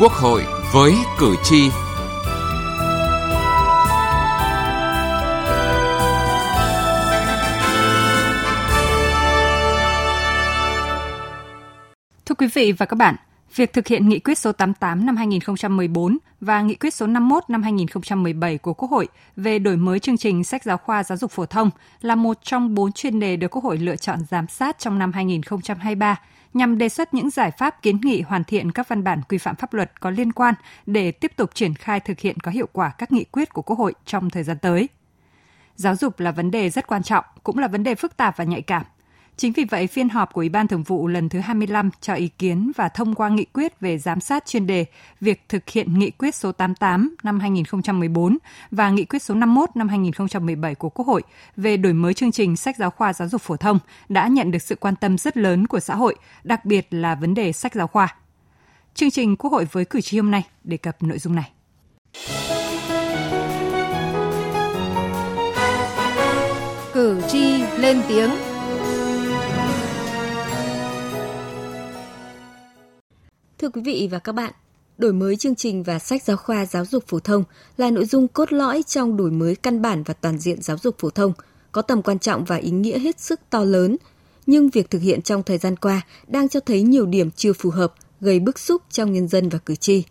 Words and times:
Quốc 0.00 0.12
hội 0.12 0.44
với 0.72 0.94
cử 1.18 1.34
tri. 1.44 1.68
Thưa 12.26 12.34
quý 12.38 12.46
vị 12.54 12.72
và 12.72 12.86
các 12.86 12.96
bạn, 12.96 13.16
việc 13.54 13.72
thực 13.72 13.86
hiện 13.86 14.08
nghị 14.08 14.18
quyết 14.18 14.38
số 14.38 14.52
88 14.52 15.06
năm 15.06 15.16
2014 15.16 16.18
và 16.40 16.62
nghị 16.62 16.74
quyết 16.74 16.94
số 16.94 17.06
51 17.06 17.44
năm 17.48 17.62
2017 17.62 18.58
của 18.58 18.74
Quốc 18.74 18.90
hội 18.90 19.08
về 19.36 19.58
đổi 19.58 19.76
mới 19.76 19.98
chương 19.98 20.16
trình 20.16 20.44
sách 20.44 20.64
giáo 20.64 20.76
khoa 20.76 21.02
giáo 21.02 21.18
dục 21.18 21.30
phổ 21.30 21.46
thông 21.46 21.70
là 22.00 22.14
một 22.14 22.38
trong 22.42 22.74
bốn 22.74 22.92
chuyên 22.92 23.20
đề 23.20 23.36
được 23.36 23.48
Quốc 23.50 23.64
hội 23.64 23.78
lựa 23.78 23.96
chọn 23.96 24.18
giám 24.30 24.48
sát 24.48 24.78
trong 24.78 24.98
năm 24.98 25.12
2023 25.12 26.16
nhằm 26.54 26.78
đề 26.78 26.88
xuất 26.88 27.14
những 27.14 27.30
giải 27.30 27.50
pháp 27.50 27.82
kiến 27.82 28.00
nghị 28.02 28.20
hoàn 28.20 28.44
thiện 28.44 28.72
các 28.72 28.88
văn 28.88 29.04
bản 29.04 29.20
quy 29.28 29.38
phạm 29.38 29.56
pháp 29.56 29.74
luật 29.74 30.00
có 30.00 30.10
liên 30.10 30.32
quan 30.32 30.54
để 30.86 31.12
tiếp 31.12 31.32
tục 31.36 31.54
triển 31.54 31.74
khai 31.74 32.00
thực 32.00 32.20
hiện 32.20 32.40
có 32.40 32.50
hiệu 32.50 32.68
quả 32.72 32.92
các 32.98 33.12
nghị 33.12 33.24
quyết 33.24 33.52
của 33.52 33.62
Quốc 33.62 33.78
hội 33.78 33.94
trong 34.04 34.30
thời 34.30 34.42
gian 34.42 34.58
tới. 34.58 34.88
Giáo 35.74 35.96
dục 35.96 36.20
là 36.20 36.30
vấn 36.30 36.50
đề 36.50 36.70
rất 36.70 36.86
quan 36.86 37.02
trọng, 37.02 37.24
cũng 37.42 37.58
là 37.58 37.68
vấn 37.68 37.84
đề 37.84 37.94
phức 37.94 38.16
tạp 38.16 38.36
và 38.36 38.44
nhạy 38.44 38.62
cảm. 38.62 38.82
Chính 39.38 39.52
vì 39.52 39.64
vậy, 39.64 39.86
phiên 39.86 40.08
họp 40.08 40.32
của 40.32 40.40
Ủy 40.40 40.48
ban 40.48 40.68
Thường 40.68 40.82
vụ 40.82 41.06
lần 41.06 41.28
thứ 41.28 41.38
25 41.38 41.90
cho 42.00 42.14
ý 42.14 42.28
kiến 42.28 42.72
và 42.76 42.88
thông 42.88 43.14
qua 43.14 43.28
nghị 43.28 43.44
quyết 43.44 43.80
về 43.80 43.98
giám 43.98 44.20
sát 44.20 44.46
chuyên 44.46 44.66
đề 44.66 44.84
việc 45.20 45.42
thực 45.48 45.68
hiện 45.68 45.98
nghị 45.98 46.10
quyết 46.10 46.34
số 46.34 46.52
88 46.52 47.16
năm 47.22 47.40
2014 47.40 48.38
và 48.70 48.90
nghị 48.90 49.04
quyết 49.04 49.22
số 49.22 49.34
51 49.34 49.68
năm 49.74 49.88
2017 49.88 50.74
của 50.74 50.88
Quốc 50.88 51.06
hội 51.06 51.22
về 51.56 51.76
đổi 51.76 51.92
mới 51.92 52.14
chương 52.14 52.32
trình 52.32 52.56
sách 52.56 52.76
giáo 52.76 52.90
khoa 52.90 53.12
giáo 53.12 53.28
dục 53.28 53.40
phổ 53.40 53.56
thông 53.56 53.78
đã 54.08 54.28
nhận 54.28 54.50
được 54.50 54.62
sự 54.62 54.76
quan 54.76 54.96
tâm 54.96 55.18
rất 55.18 55.36
lớn 55.36 55.66
của 55.66 55.80
xã 55.80 55.94
hội, 55.94 56.16
đặc 56.44 56.64
biệt 56.64 56.86
là 56.90 57.14
vấn 57.14 57.34
đề 57.34 57.52
sách 57.52 57.74
giáo 57.74 57.86
khoa. 57.86 58.16
Chương 58.94 59.10
trình 59.10 59.36
Quốc 59.36 59.52
hội 59.52 59.68
với 59.72 59.84
cử 59.84 60.00
tri 60.00 60.18
hôm 60.18 60.30
nay 60.30 60.46
đề 60.64 60.76
cập 60.76 61.02
nội 61.02 61.18
dung 61.18 61.34
này. 61.34 61.50
Cử 66.92 67.22
tri 67.28 67.62
lên 67.78 68.02
tiếng 68.08 68.30
Thưa 73.58 73.68
quý 73.68 73.82
vị 73.84 74.08
và 74.10 74.18
các 74.18 74.32
bạn, 74.32 74.52
đổi 74.98 75.12
mới 75.12 75.36
chương 75.36 75.54
trình 75.54 75.82
và 75.82 75.98
sách 75.98 76.22
giáo 76.22 76.36
khoa 76.36 76.66
giáo 76.66 76.84
dục 76.84 77.04
phổ 77.06 77.18
thông 77.18 77.44
là 77.76 77.90
nội 77.90 78.04
dung 78.04 78.28
cốt 78.28 78.52
lõi 78.52 78.82
trong 78.82 79.16
đổi 79.16 79.30
mới 79.30 79.56
căn 79.56 79.82
bản 79.82 80.02
và 80.02 80.14
toàn 80.14 80.38
diện 80.38 80.62
giáo 80.62 80.76
dục 80.82 80.98
phổ 80.98 81.10
thông, 81.10 81.32
có 81.72 81.82
tầm 81.82 82.02
quan 82.02 82.18
trọng 82.18 82.44
và 82.44 82.56
ý 82.56 82.70
nghĩa 82.70 82.98
hết 82.98 83.20
sức 83.20 83.40
to 83.50 83.64
lớn. 83.64 83.96
Nhưng 84.46 84.68
việc 84.68 84.90
thực 84.90 85.02
hiện 85.02 85.22
trong 85.22 85.42
thời 85.42 85.58
gian 85.58 85.76
qua 85.76 86.00
đang 86.26 86.48
cho 86.48 86.60
thấy 86.60 86.82
nhiều 86.82 87.06
điểm 87.06 87.30
chưa 87.30 87.52
phù 87.52 87.70
hợp, 87.70 87.94
gây 88.20 88.40
bức 88.40 88.58
xúc 88.58 88.82
trong 88.90 89.12
nhân 89.12 89.28
dân 89.28 89.48
và 89.48 89.58
cử 89.58 89.74
tri. 89.74 90.02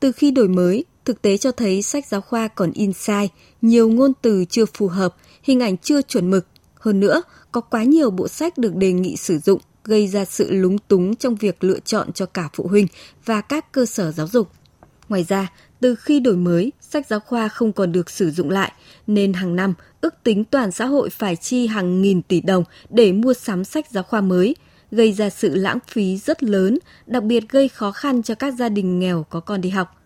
Từ 0.00 0.12
khi 0.12 0.30
đổi 0.30 0.48
mới, 0.48 0.84
thực 1.04 1.22
tế 1.22 1.36
cho 1.36 1.52
thấy 1.52 1.82
sách 1.82 2.06
giáo 2.06 2.20
khoa 2.20 2.48
còn 2.48 2.72
in 2.72 2.92
sai, 2.92 3.30
nhiều 3.62 3.88
ngôn 3.88 4.12
từ 4.22 4.44
chưa 4.44 4.64
phù 4.66 4.88
hợp, 4.88 5.16
hình 5.42 5.60
ảnh 5.60 5.76
chưa 5.76 6.02
chuẩn 6.02 6.30
mực. 6.30 6.46
Hơn 6.74 7.00
nữa, 7.00 7.22
có 7.52 7.60
quá 7.60 7.82
nhiều 7.82 8.10
bộ 8.10 8.28
sách 8.28 8.58
được 8.58 8.74
đề 8.76 8.92
nghị 8.92 9.16
sử 9.16 9.38
dụng 9.38 9.60
gây 9.86 10.08
ra 10.08 10.24
sự 10.24 10.50
lúng 10.50 10.78
túng 10.78 11.16
trong 11.16 11.34
việc 11.34 11.64
lựa 11.64 11.78
chọn 11.84 12.12
cho 12.12 12.26
cả 12.26 12.48
phụ 12.54 12.66
huynh 12.68 12.86
và 13.24 13.40
các 13.40 13.72
cơ 13.72 13.86
sở 13.86 14.12
giáo 14.12 14.26
dục. 14.26 14.50
Ngoài 15.08 15.24
ra, 15.28 15.52
từ 15.80 15.94
khi 15.94 16.20
đổi 16.20 16.36
mới, 16.36 16.72
sách 16.80 17.06
giáo 17.06 17.20
khoa 17.20 17.48
không 17.48 17.72
còn 17.72 17.92
được 17.92 18.10
sử 18.10 18.30
dụng 18.30 18.50
lại, 18.50 18.72
nên 19.06 19.32
hàng 19.32 19.56
năm 19.56 19.74
ước 20.00 20.14
tính 20.22 20.44
toàn 20.44 20.72
xã 20.72 20.86
hội 20.86 21.10
phải 21.10 21.36
chi 21.36 21.66
hàng 21.66 22.02
nghìn 22.02 22.22
tỷ 22.22 22.40
đồng 22.40 22.64
để 22.90 23.12
mua 23.12 23.34
sắm 23.34 23.64
sách 23.64 23.86
giáo 23.90 24.02
khoa 24.02 24.20
mới, 24.20 24.56
gây 24.90 25.12
ra 25.12 25.30
sự 25.30 25.54
lãng 25.54 25.78
phí 25.88 26.16
rất 26.16 26.42
lớn, 26.42 26.78
đặc 27.06 27.22
biệt 27.22 27.48
gây 27.48 27.68
khó 27.68 27.92
khăn 27.92 28.22
cho 28.22 28.34
các 28.34 28.54
gia 28.58 28.68
đình 28.68 28.98
nghèo 28.98 29.26
có 29.30 29.40
con 29.40 29.60
đi 29.60 29.70
học. 29.70 30.02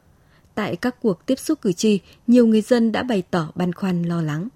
Tại 0.54 0.76
các 0.76 0.96
cuộc 1.02 1.26
tiếp 1.26 1.38
xúc 1.38 1.60
cử 1.62 1.72
tri, 1.72 2.00
nhiều 2.26 2.46
người 2.46 2.60
dân 2.60 2.92
đã 2.92 3.02
bày 3.02 3.22
tỏ 3.30 3.50
băn 3.54 3.72
khoăn 3.72 4.02
lo 4.02 4.22
lắng. 4.22 4.48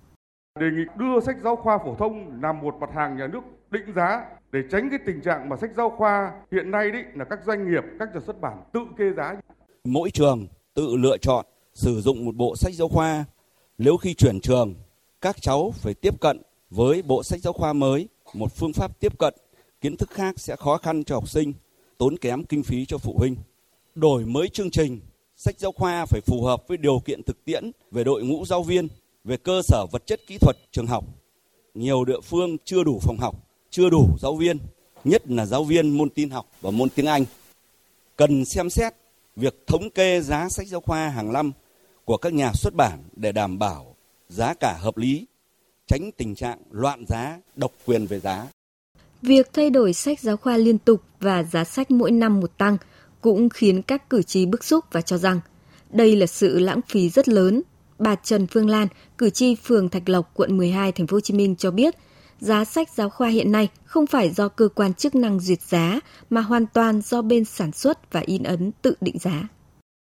Đề 0.61 0.67
nghị 0.71 0.83
đưa 0.99 1.21
sách 1.21 1.37
giáo 1.45 1.57
khoa 1.57 1.79
phổ 1.79 1.95
thông 1.95 2.43
làm 2.43 2.61
một 2.61 2.75
mặt 2.81 2.91
hàng 2.95 3.17
nhà 3.17 3.27
nước 3.27 3.41
định 3.71 3.95
giá 3.97 4.25
để 4.53 4.61
tránh 4.71 4.91
cái 4.91 4.99
tình 5.07 5.21
trạng 5.21 5.49
mà 5.49 5.57
sách 5.57 5.71
giáo 5.77 5.91
khoa 5.91 6.33
hiện 6.53 6.71
nay 6.71 6.91
đấy 6.91 7.05
là 7.15 7.25
các 7.25 7.39
doanh 7.47 7.71
nghiệp, 7.71 7.83
các 7.99 8.09
nhà 8.15 8.21
xuất 8.27 8.41
bản 8.41 8.63
tự 8.73 8.81
kê 8.99 9.05
giá. 9.17 9.37
Mỗi 9.85 10.11
trường 10.11 10.47
tự 10.75 10.97
lựa 10.97 11.17
chọn 11.19 11.47
sử 11.73 12.01
dụng 12.01 12.25
một 12.25 12.37
bộ 12.37 12.57
sách 12.57 12.75
giáo 12.75 12.89
khoa. 12.89 13.25
Nếu 13.79 13.97
khi 13.97 14.15
chuyển 14.15 14.41
trường, 14.41 14.75
các 15.21 15.37
cháu 15.41 15.71
phải 15.75 15.95
tiếp 15.95 16.21
cận 16.21 16.43
với 16.71 17.03
bộ 17.03 17.23
sách 17.23 17.41
giáo 17.41 17.53
khoa 17.53 17.73
mới, 17.73 18.09
một 18.35 18.53
phương 18.53 18.73
pháp 18.73 19.01
tiếp 19.01 19.19
cận 19.19 19.35
kiến 19.81 19.97
thức 19.97 20.11
khác 20.11 20.35
sẽ 20.39 20.57
khó 20.57 20.77
khăn 20.77 21.05
cho 21.05 21.15
học 21.15 21.29
sinh, 21.29 21.53
tốn 21.99 22.17
kém 22.17 22.45
kinh 22.45 22.63
phí 22.63 22.87
cho 22.87 22.99
phụ 22.99 23.15
huynh. 23.19 23.37
Đổi 23.95 24.25
mới 24.25 24.49
chương 24.49 24.71
trình, 24.71 25.01
sách 25.37 25.59
giáo 25.59 25.73
khoa 25.73 26.07
phải 26.07 26.21
phù 26.21 26.43
hợp 26.43 26.69
với 26.69 26.77
điều 26.77 26.99
kiện 27.05 27.23
thực 27.23 27.45
tiễn 27.45 27.71
về 27.91 28.05
đội 28.05 28.25
ngũ 28.25 28.45
giáo 28.45 28.63
viên, 28.63 28.89
về 29.25 29.37
cơ 29.37 29.63
sở 29.63 29.87
vật 29.93 30.07
chất 30.07 30.21
kỹ 30.27 30.39
thuật 30.39 30.57
trường 30.73 30.87
học. 30.87 31.05
Nhiều 31.75 32.05
địa 32.05 32.21
phương 32.21 32.57
chưa 32.65 32.85
đủ 32.85 32.99
phòng 33.03 33.19
học, 33.19 33.35
chưa 33.71 33.91
đủ 33.91 34.09
giáo 34.21 34.37
viên, 34.37 34.59
nhất 35.05 35.23
là 35.31 35.47
giáo 35.47 35.65
viên 35.65 35.91
môn 35.99 36.11
tin 36.11 36.31
học 36.31 36.47
và 36.61 36.71
môn 36.71 36.89
tiếng 36.89 37.07
Anh. 37.07 37.25
Cần 38.17 38.45
xem 38.45 38.71
xét 38.71 38.95
việc 39.37 39.67
thống 39.67 39.91
kê 39.91 40.21
giá 40.21 40.49
sách 40.49 40.67
giáo 40.67 40.81
khoa 40.81 41.09
hàng 41.09 41.33
năm 41.33 41.53
của 42.05 42.17
các 42.17 42.33
nhà 42.33 42.53
xuất 42.55 42.75
bản 42.75 42.99
để 43.17 43.33
đảm 43.33 43.59
bảo 43.59 43.97
giá 44.29 44.55
cả 44.55 44.79
hợp 44.81 44.97
lý, 44.97 45.27
tránh 45.87 46.11
tình 46.17 46.35
trạng 46.35 46.59
loạn 46.71 47.05
giá, 47.09 47.41
độc 47.57 47.73
quyền 47.87 48.07
về 48.07 48.21
giá. 48.21 48.47
Việc 49.23 49.53
thay 49.53 49.71
đổi 49.71 49.93
sách 49.93 50.21
giáo 50.21 50.37
khoa 50.37 50.57
liên 50.57 50.79
tục 50.79 51.03
và 51.21 51.43
giá 51.43 51.65
sách 51.65 51.91
mỗi 51.91 52.11
năm 52.11 52.41
một 52.41 52.59
tăng 52.59 52.77
cũng 53.21 53.49
khiến 53.49 53.83
các 53.83 54.11
cử 54.11 54.23
tri 54.23 54.47
bức 54.47 54.65
xúc 54.65 54.85
và 54.93 55.01
cho 55.01 55.19
rằng 55.19 55.41
đây 55.91 56.17
là 56.17 56.27
sự 56.27 56.59
lãng 56.59 56.81
phí 56.89 57.09
rất 57.09 57.29
lớn. 57.29 57.63
Bà 57.99 58.15
Trần 58.15 58.47
Phương 58.47 58.71
Lan, 58.71 58.89
cử 59.19 59.31
tri 59.31 59.55
phường 59.55 59.89
Thạch 59.89 60.09
Lộc, 60.09 60.31
quận 60.35 60.57
12, 60.57 60.93
thành 60.93 61.07
phố 61.07 61.15
Hồ 61.15 61.21
Chí 61.21 61.35
Minh 61.35 61.57
cho 61.57 61.71
biết, 61.71 61.95
giá 62.39 62.65
sách 62.65 62.89
giáo 62.95 63.11
khoa 63.11 63.29
hiện 63.29 63.53
nay 63.53 63.69
không 63.85 64.07
phải 64.07 64.31
do 64.31 64.49
cơ 64.49 64.69
quan 64.75 64.95
chức 64.95 65.15
năng 65.15 65.41
duyệt 65.41 65.61
giá 65.61 66.01
mà 66.31 66.41
hoàn 66.41 66.67
toàn 66.67 67.01
do 67.01 67.23
bên 67.23 67.45
sản 67.45 67.73
xuất 67.73 68.13
và 68.13 68.23
in 68.27 68.43
ấn 68.43 68.73
tự 68.83 68.95
định 69.01 69.19
giá. 69.19 69.43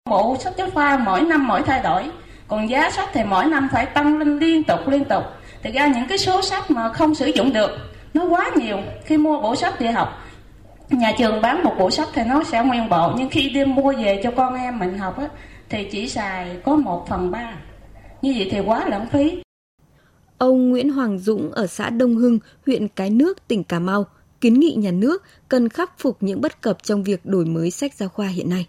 Bộ 0.10 0.38
sách 0.40 0.54
giáo 0.58 0.70
khoa 0.74 0.98
mỗi 0.98 1.22
năm 1.22 1.48
mỗi 1.48 1.62
thay 1.62 1.82
đổi, 1.84 2.04
còn 2.48 2.70
giá 2.70 2.92
sách 2.92 3.10
thì 3.14 3.24
mỗi 3.24 3.46
năm 3.46 3.70
phải 3.72 3.86
tăng 3.86 4.18
lên 4.18 4.40
liên 4.40 4.64
tục 4.64 4.80
liên 4.88 5.06
tục. 5.06 5.24
Thực 5.64 5.74
ra 5.74 5.88
những 5.88 6.08
cái 6.08 6.18
số 6.18 6.42
sách 6.42 6.72
mà 6.72 6.94
không 6.94 7.16
sử 7.16 7.26
dụng 7.26 7.54
được 7.54 7.72
nó 8.14 8.26
quá 8.26 8.52
nhiều. 8.56 8.78
Khi 9.06 9.18
mua 9.18 9.42
bộ 9.42 9.56
sách 9.56 9.82
đi 9.82 9.88
học, 9.88 10.10
nhà 10.90 11.12
trường 11.18 11.42
bán 11.42 11.64
một 11.64 11.74
bộ 11.80 11.92
sách 11.92 12.08
thì 12.14 12.22
nó 12.24 12.44
sẽ 12.44 12.64
nguyên 12.64 12.90
bộ, 12.90 13.14
nhưng 13.18 13.30
khi 13.30 13.50
đi 13.50 13.66
mua 13.66 13.94
về 13.94 14.22
cho 14.24 14.32
con 14.32 14.56
em 14.56 14.80
mình 14.80 14.98
học 14.98 15.20
á, 15.20 15.28
thì 15.70 15.88
chỉ 15.92 16.10
xài 16.10 16.58
có 16.64 16.76
một 16.76 17.06
phần 17.10 17.32
ba. 17.32 17.54
Như 18.22 18.34
vậy 18.38 18.48
thì 18.52 18.60
quá 18.60 18.86
lãng 18.90 19.08
phí. 19.12 19.44
Ông 20.38 20.70
Nguyễn 20.70 20.90
Hoàng 20.90 21.20
Dũng 21.20 21.52
ở 21.52 21.68
xã 21.68 21.90
Đông 21.90 22.16
Hưng, 22.16 22.40
huyện 22.66 22.88
Cái 22.88 23.10
Nước, 23.10 23.48
tỉnh 23.48 23.64
Cà 23.64 23.80
Mau 23.80 24.06
kiến 24.42 24.54
nghị 24.54 24.76
nhà 24.80 24.92
nước 24.92 25.24
cần 25.50 25.70
khắc 25.70 25.92
phục 25.98 26.18
những 26.20 26.42
bất 26.42 26.62
cập 26.62 26.84
trong 26.84 27.04
việc 27.04 27.26
đổi 27.26 27.46
mới 27.46 27.72
sách 27.72 27.94
giáo 27.94 28.10
khoa 28.10 28.28
hiện 28.28 28.50
nay. 28.50 28.68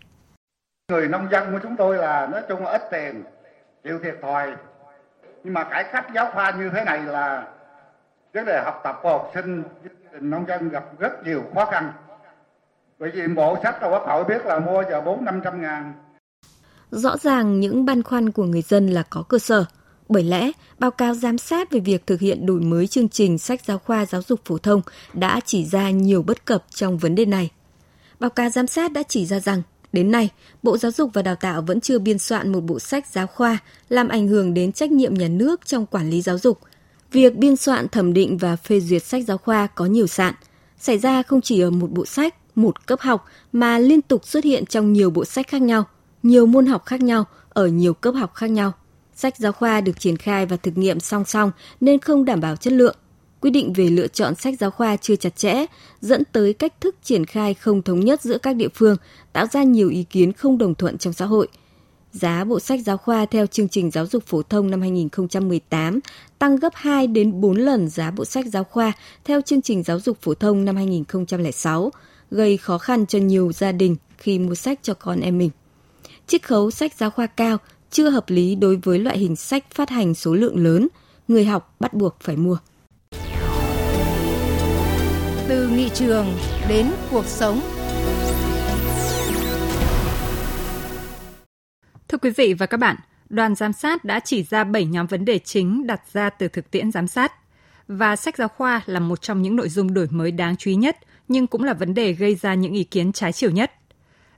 Người 0.93 1.09
nông 1.09 1.29
dân 1.33 1.53
của 1.53 1.59
chúng 1.63 1.77
tôi 1.77 1.97
là 1.97 2.27
nói 2.27 2.43
chung 2.49 2.63
là 2.63 2.71
ít 2.71 2.83
tiền, 2.91 3.23
chịu 3.85 3.99
thiệt 4.05 4.15
thòi. 4.23 4.53
Nhưng 5.45 5.55
mà 5.55 5.65
cải 5.65 5.85
cách 5.93 6.07
giáo 6.15 6.31
khoa 6.33 6.51
như 6.51 6.71
thế 6.75 6.85
này 6.85 7.03
là 7.03 7.49
vấn 8.35 8.45
đề 8.45 8.63
học 8.65 8.81
tập 8.85 8.99
của 9.03 9.09
học 9.09 9.31
sinh 9.35 9.63
nông 10.21 10.47
dân 10.49 10.69
gặp 10.69 10.85
rất 10.99 11.27
nhiều 11.27 11.43
khó 11.55 11.65
khăn. 11.65 11.93
Bởi 12.99 13.11
vì 13.11 13.29
bộ 13.29 13.59
sách 13.63 13.83
là 13.83 13.89
quốc 13.89 14.03
hội 14.07 14.25
biết 14.25 14.47
là 14.47 14.59
mua 14.59 14.85
giờ 14.91 15.01
4 15.01 15.25
500 15.25 15.63
ngàn. 15.63 15.95
Rõ 16.93 17.17
ràng 17.23 17.61
những 17.61 17.85
băn 17.85 18.03
khoăn 18.03 18.31
của 18.31 18.45
người 18.45 18.63
dân 18.63 18.87
là 18.87 19.03
có 19.03 19.23
cơ 19.23 19.39
sở– 19.39 19.65
bởi 20.13 20.23
lẽ, 20.23 20.51
báo 20.79 20.91
cáo 20.91 21.15
giám 21.15 21.39
sát 21.39 21.71
về 21.71 21.81
việc 21.81 22.07
thực 22.07 22.21
hiện 22.21 22.47
đổi 22.47 22.61
mới 22.61 22.87
chương 22.87 23.09
trình 23.09 23.39
sách 23.39 23.61
giáo 23.67 23.79
khoa 23.79 24.07
giáo 24.07 24.23
dục 24.29 24.41
phổ 24.45 24.59
thông 24.59 24.83
đã 25.15 25.41
chỉ 25.47 25.65
ra 25.65 25.91
nhiều 25.91 26.23
bất 26.23 26.45
cập 26.45 26.65
trong 26.75 26.99
vấn 26.99 27.15
đề 27.15 27.25
này. 27.25 27.51
Báo 28.21 28.31
cáo 28.31 28.51
giám 28.51 28.67
sát 28.67 28.93
đã 28.93 29.03
chỉ 29.09 29.27
ra 29.27 29.41
rằng, 29.41 29.63
đến 29.93 30.11
nay, 30.11 30.31
Bộ 30.63 30.79
Giáo 30.79 30.93
dục 30.93 31.11
và 31.15 31.23
Đào 31.23 31.35
tạo 31.35 31.63
vẫn 31.63 31.81
chưa 31.81 31.99
biên 31.99 32.19
soạn 32.19 32.53
một 32.53 32.61
bộ 32.61 32.79
sách 32.79 33.07
giáo 33.07 33.27
khoa 33.27 33.59
làm 33.89 34.09
ảnh 34.09 34.29
hưởng 34.29 34.55
đến 34.55 34.73
trách 34.73 34.93
nhiệm 34.93 35.15
nhà 35.15 35.29
nước 35.29 35.67
trong 35.67 35.87
quản 35.87 36.11
lý 36.11 36.23
giáo 36.23 36.39
dục. 36.39 36.59
Việc 37.13 37.37
biên 37.37 37.57
soạn 37.57 37.89
thẩm 37.89 38.13
định 38.13 38.39
và 38.39 38.57
phê 38.57 38.81
duyệt 38.81 39.05
sách 39.05 39.25
giáo 39.27 39.39
khoa 39.39 39.67
có 39.67 39.87
nhiều 39.87 40.07
sạn, 40.07 40.35
xảy 40.79 40.99
ra 40.99 41.23
không 41.23 41.41
chỉ 41.41 41.61
ở 41.61 41.71
một 41.71 41.91
bộ 41.91 42.07
sách, 42.07 42.35
một 42.57 42.87
cấp 42.87 43.01
học 43.01 43.25
mà 43.53 43.79
liên 43.79 44.03
tục 44.03 44.27
xuất 44.27 44.45
hiện 44.45 44.67
trong 44.67 44.93
nhiều 44.93 45.11
bộ 45.11 45.25
sách 45.25 45.49
khác 45.49 45.63
nhau, 45.63 45.85
nhiều 46.23 46.47
môn 46.47 46.67
học 46.67 46.87
khác 46.87 47.01
nhau, 47.03 47.25
ở 47.49 47.67
nhiều 47.67 47.95
cấp 47.95 48.15
học 48.15 48.35
khác 48.35 48.51
nhau. 48.51 48.73
Sách 49.15 49.37
giáo 49.37 49.53
khoa 49.53 49.81
được 49.81 50.01
triển 50.01 50.17
khai 50.17 50.47
và 50.47 50.57
thực 50.57 50.79
nghiệm 50.79 51.01
song 51.01 51.25
song 51.25 51.51
nên 51.81 51.99
không 51.99 52.25
đảm 52.25 52.41
bảo 52.41 52.57
chất 52.57 52.73
lượng. 52.73 52.97
Quy 53.41 53.51
định 53.51 53.73
về 53.73 53.91
lựa 53.91 54.07
chọn 54.07 54.35
sách 54.35 54.55
giáo 54.61 54.71
khoa 54.71 54.97
chưa 54.97 55.17
chặt 55.17 55.37
chẽ, 55.37 55.67
dẫn 56.01 56.23
tới 56.33 56.53
cách 56.53 56.81
thức 56.81 56.97
triển 57.03 57.27
khai 57.27 57.55
không 57.55 57.83
thống 57.83 58.01
nhất 58.01 58.23
giữa 58.23 58.39
các 58.39 58.57
địa 58.57 58.69
phương, 58.75 58.97
tạo 59.33 59.47
ra 59.47 59.63
nhiều 59.63 59.89
ý 59.89 60.03
kiến 60.03 60.33
không 60.33 60.59
đồng 60.59 60.75
thuận 60.75 60.99
trong 60.99 61.13
xã 61.13 61.25
hội. 61.25 61.49
Giá 62.13 62.45
bộ 62.45 62.61
sách 62.61 62.81
giáo 62.87 62.97
khoa 62.97 63.27
theo 63.27 63.47
chương 63.47 63.69
trình 63.69 63.91
giáo 63.91 64.07
dục 64.07 64.23
phổ 64.27 64.43
thông 64.43 64.71
năm 64.71 64.81
2018 64.81 66.01
tăng 66.39 66.57
gấp 66.57 66.73
2 66.75 67.07
đến 67.07 67.41
4 67.41 67.57
lần 67.57 67.89
giá 67.89 68.11
bộ 68.11 68.25
sách 68.25 68.47
giáo 68.47 68.65
khoa 68.65 68.93
theo 69.25 69.41
chương 69.41 69.63
trình 69.63 69.83
giáo 69.83 70.01
dục 70.01 70.19
phổ 70.23 70.35
thông 70.35 70.65
năm 70.65 70.77
2006, 70.77 71.91
gây 72.31 72.57
khó 72.57 72.79
khăn 72.79 73.07
cho 73.07 73.19
nhiều 73.19 73.53
gia 73.53 73.73
đình 73.73 73.97
khi 74.19 74.39
mua 74.39 74.55
sách 74.55 74.79
cho 74.83 74.95
con 74.95 75.21
em 75.21 75.39
mình. 75.39 75.51
Chiết 76.33 76.49
khấu 76.49 76.71
sách 76.71 76.95
giáo 76.95 77.11
khoa 77.11 77.27
cao 77.27 77.57
chưa 77.91 78.11
hợp 78.11 78.25
lý 78.29 78.55
đối 78.55 78.77
với 78.77 78.99
loại 78.99 79.19
hình 79.19 79.37
sách 79.37 79.65
phát 79.71 79.91
hành 79.91 80.15
số 80.15 80.35
lượng 80.35 80.65
lớn, 80.65 80.89
người 81.29 81.45
học 81.45 81.77
bắt 81.81 81.95
buộc 81.95 82.21
phải 82.21 82.37
mua. 82.37 82.57
Từ 85.49 85.69
nghị 85.69 85.89
trường 85.95 86.27
đến 86.69 86.91
cuộc 87.11 87.27
sống. 87.27 87.61
Thưa 92.09 92.19
quý 92.19 92.31
vị 92.37 92.55
và 92.55 92.67
các 92.67 92.77
bạn, 92.77 92.97
đoàn 93.29 93.55
giám 93.55 93.73
sát 93.73 94.05
đã 94.05 94.21
chỉ 94.21 94.43
ra 94.43 94.65
7 94.65 94.85
nhóm 94.85 95.07
vấn 95.07 95.25
đề 95.25 95.39
chính 95.39 95.87
đặt 95.87 96.01
ra 96.13 96.31
từ 96.31 96.49
thực 96.49 96.71
tiễn 96.71 96.93
giám 96.93 97.09
sát. 97.09 97.33
Và 97.89 98.17
sách 98.17 98.37
giáo 98.37 98.49
khoa 98.49 98.83
là 98.87 99.01
một 99.01 99.23
trong 99.23 99.43
những 99.43 99.57
nội 99.57 99.69
dung 99.69 99.95
đổi 99.95 100.09
mới 100.11 100.31
đáng 100.31 100.57
chú 100.57 100.71
ý 100.71 100.75
nhất, 100.75 100.97
nhưng 101.29 101.47
cũng 101.47 101.65
là 101.65 101.75
vấn 101.75 101.95
đề 101.95 102.13
gây 102.13 102.35
ra 102.35 102.55
những 102.55 102.73
ý 102.73 102.85
kiến 102.85 103.13
trái 103.13 103.33
chiều 103.33 103.51
nhất. 103.51 103.73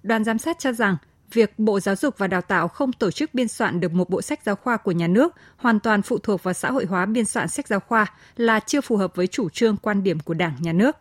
Đoàn 0.02 0.24
giám 0.24 0.38
sát 0.38 0.56
cho 0.58 0.72
rằng, 0.72 0.96
việc 1.34 1.58
Bộ 1.58 1.80
Giáo 1.80 1.96
dục 1.96 2.18
và 2.18 2.26
Đào 2.26 2.40
tạo 2.40 2.68
không 2.68 2.92
tổ 2.92 3.10
chức 3.10 3.34
biên 3.34 3.48
soạn 3.48 3.80
được 3.80 3.92
một 3.92 4.10
bộ 4.10 4.22
sách 4.22 4.40
giáo 4.44 4.56
khoa 4.56 4.76
của 4.76 4.92
nhà 4.92 5.06
nước 5.06 5.34
hoàn 5.56 5.80
toàn 5.80 6.02
phụ 6.02 6.18
thuộc 6.18 6.42
vào 6.42 6.54
xã 6.54 6.70
hội 6.70 6.84
hóa 6.84 7.06
biên 7.06 7.24
soạn 7.24 7.48
sách 7.48 7.68
giáo 7.68 7.80
khoa 7.80 8.06
là 8.36 8.60
chưa 8.60 8.80
phù 8.80 8.96
hợp 8.96 9.16
với 9.16 9.26
chủ 9.26 9.48
trương 9.48 9.76
quan 9.76 10.02
điểm 10.02 10.20
của 10.20 10.34
Đảng, 10.34 10.56
Nhà 10.60 10.72
nước. 10.72 10.96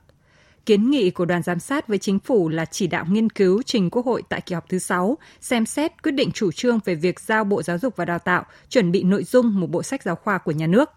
Kiến 0.66 0.90
nghị 0.90 1.10
của 1.10 1.26
đoàn 1.26 1.44
giám 1.44 1.60
sát 1.60 1.88
với 1.88 1.98
chính 1.98 2.20
phủ 2.20 2.50
là 2.50 2.66
chỉ 2.66 2.88
đạo 2.88 3.06
nghiên 3.10 3.30
cứu 3.30 3.62
trình 3.66 3.90
Quốc 3.90 4.06
hội 4.06 4.24
tại 4.30 4.42
kỳ 4.42 4.54
họp 4.54 4.70
thứ 4.70 4.80
6, 4.80 5.18
xem 5.42 5.66
xét 5.66 6.04
quyết 6.04 6.12
định 6.12 6.32
chủ 6.32 6.52
trương 6.52 6.80
về 6.86 6.96
việc 6.96 7.20
giao 7.20 7.44
Bộ 7.44 7.64
Giáo 7.64 7.78
dục 7.78 7.96
và 7.96 8.06
Đào 8.06 8.20
tạo 8.20 8.46
chuẩn 8.70 8.92
bị 8.92 9.04
nội 9.04 9.24
dung 9.24 9.60
một 9.60 9.70
bộ 9.70 9.84
sách 9.84 10.04
giáo 10.04 10.16
khoa 10.16 10.38
của 10.38 10.52
nhà 10.52 10.68
nước. 10.68 10.90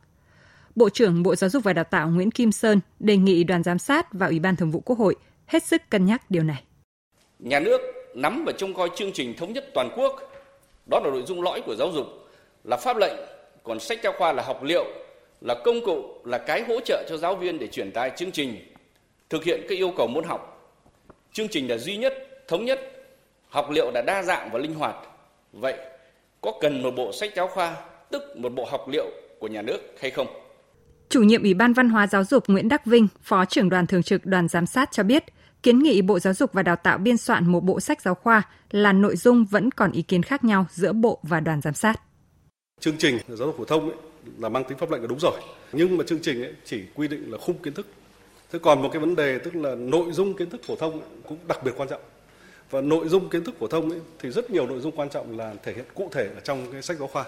Bộ 0.74 0.88
trưởng 0.88 1.22
Bộ 1.22 1.36
Giáo 1.36 1.50
dục 1.50 1.64
và 1.64 1.72
Đào 1.72 1.84
tạo 1.84 2.08
Nguyễn 2.08 2.30
Kim 2.30 2.52
Sơn 2.52 2.80
đề 3.00 3.16
nghị 3.16 3.44
đoàn 3.44 3.62
giám 3.62 3.78
sát 3.78 4.12
và 4.12 4.26
Ủy 4.26 4.38
ban 4.38 4.56
Thường 4.56 4.70
vụ 4.70 4.80
Quốc 4.80 4.98
hội 4.98 5.16
hết 5.46 5.64
sức 5.64 5.82
cân 5.90 6.06
nhắc 6.06 6.30
điều 6.30 6.42
này. 6.42 6.62
Nhà 7.38 7.60
nước 7.60 7.80
nắm 8.16 8.44
và 8.46 8.52
trông 8.52 8.74
coi 8.74 8.90
chương 8.96 9.12
trình 9.12 9.34
thống 9.36 9.52
nhất 9.52 9.64
toàn 9.74 9.90
quốc, 9.96 10.32
đó 10.90 11.00
là 11.04 11.10
nội 11.10 11.22
dung 11.26 11.42
lõi 11.42 11.60
của 11.66 11.74
giáo 11.74 11.92
dục, 11.92 12.06
là 12.64 12.76
pháp 12.76 12.96
lệnh, 12.96 13.14
còn 13.62 13.80
sách 13.80 13.98
giáo 14.02 14.12
khoa 14.18 14.32
là 14.32 14.42
học 14.42 14.62
liệu, 14.62 14.84
là 15.40 15.54
công 15.64 15.84
cụ, 15.84 16.20
là 16.24 16.38
cái 16.38 16.64
hỗ 16.68 16.80
trợ 16.80 17.04
cho 17.08 17.16
giáo 17.16 17.34
viên 17.34 17.58
để 17.58 17.66
truyền 17.66 17.92
tải 17.92 18.10
chương 18.16 18.32
trình, 18.32 18.74
thực 19.30 19.44
hiện 19.44 19.60
các 19.68 19.78
yêu 19.78 19.92
cầu 19.96 20.06
môn 20.06 20.24
học. 20.24 20.72
Chương 21.32 21.48
trình 21.48 21.70
là 21.70 21.78
duy 21.78 21.96
nhất, 21.96 22.14
thống 22.48 22.64
nhất, 22.64 22.80
học 23.48 23.70
liệu 23.70 23.90
là 23.90 24.02
đa 24.02 24.22
dạng 24.22 24.50
và 24.52 24.58
linh 24.58 24.74
hoạt. 24.74 24.96
Vậy 25.52 25.74
có 26.40 26.52
cần 26.60 26.82
một 26.82 26.90
bộ 26.96 27.12
sách 27.12 27.32
giáo 27.36 27.48
khoa, 27.48 27.76
tức 28.10 28.36
một 28.36 28.52
bộ 28.52 28.64
học 28.64 28.88
liệu 28.88 29.06
của 29.38 29.48
nhà 29.48 29.62
nước 29.62 29.80
hay 30.00 30.10
không? 30.10 30.26
Chủ 31.08 31.22
nhiệm 31.22 31.42
Ủy 31.42 31.54
ban 31.54 31.72
Văn 31.72 31.88
hóa 31.88 32.06
Giáo 32.06 32.24
dục 32.24 32.44
Nguyễn 32.46 32.68
Đắc 32.68 32.86
Vinh, 32.86 33.08
Phó 33.22 33.44
trưởng 33.44 33.68
đoàn 33.68 33.86
thường 33.86 34.02
trực 34.02 34.26
đoàn 34.26 34.48
giám 34.48 34.66
sát 34.66 34.88
cho 34.92 35.02
biết, 35.02 35.24
kiến 35.62 35.78
nghị 35.78 36.02
Bộ 36.02 36.18
Giáo 36.18 36.34
dục 36.34 36.52
và 36.52 36.62
Đào 36.62 36.76
tạo 36.76 36.98
biên 36.98 37.16
soạn 37.16 37.46
một 37.46 37.60
bộ 37.64 37.80
sách 37.80 38.02
giáo 38.02 38.14
khoa 38.14 38.42
là 38.70 38.92
nội 38.92 39.16
dung 39.16 39.44
vẫn 39.44 39.70
còn 39.70 39.92
ý 39.92 40.02
kiến 40.02 40.22
khác 40.22 40.44
nhau 40.44 40.66
giữa 40.70 40.92
Bộ 40.92 41.18
và 41.22 41.40
đoàn 41.40 41.60
giám 41.60 41.74
sát. 41.74 42.00
Chương 42.80 42.96
trình 42.98 43.18
giáo 43.28 43.36
dục 43.36 43.54
phổ 43.58 43.64
thông 43.64 43.88
ấy, 43.88 43.98
là 44.38 44.48
mang 44.48 44.64
tính 44.64 44.78
pháp 44.78 44.90
lệnh 44.90 45.00
là 45.00 45.06
đúng 45.06 45.20
rồi, 45.20 45.40
nhưng 45.72 45.96
mà 45.96 46.04
chương 46.06 46.18
trình 46.22 46.42
ấy 46.42 46.52
chỉ 46.64 46.82
quy 46.94 47.08
định 47.08 47.32
là 47.32 47.38
khung 47.38 47.58
kiến 47.58 47.74
thức. 47.74 47.86
Thế 48.52 48.58
còn 48.62 48.82
một 48.82 48.88
cái 48.92 49.00
vấn 49.00 49.16
đề 49.16 49.38
tức 49.38 49.54
là 49.56 49.74
nội 49.74 50.12
dung 50.12 50.36
kiến 50.36 50.50
thức 50.50 50.60
phổ 50.64 50.76
thông 50.76 51.00
cũng 51.28 51.38
đặc 51.48 51.64
biệt 51.64 51.72
quan 51.76 51.88
trọng. 51.88 52.00
Và 52.70 52.80
nội 52.80 53.08
dung 53.08 53.28
kiến 53.28 53.44
thức 53.44 53.54
phổ 53.58 53.66
thông 53.66 53.90
ấy, 53.90 54.00
thì 54.18 54.30
rất 54.30 54.50
nhiều 54.50 54.66
nội 54.66 54.80
dung 54.80 54.96
quan 54.96 55.10
trọng 55.10 55.38
là 55.38 55.54
thể 55.62 55.72
hiện 55.72 55.84
cụ 55.94 56.08
thể 56.12 56.24
ở 56.34 56.40
trong 56.44 56.72
cái 56.72 56.82
sách 56.82 56.98
giáo 56.98 57.08
khoa. 57.08 57.24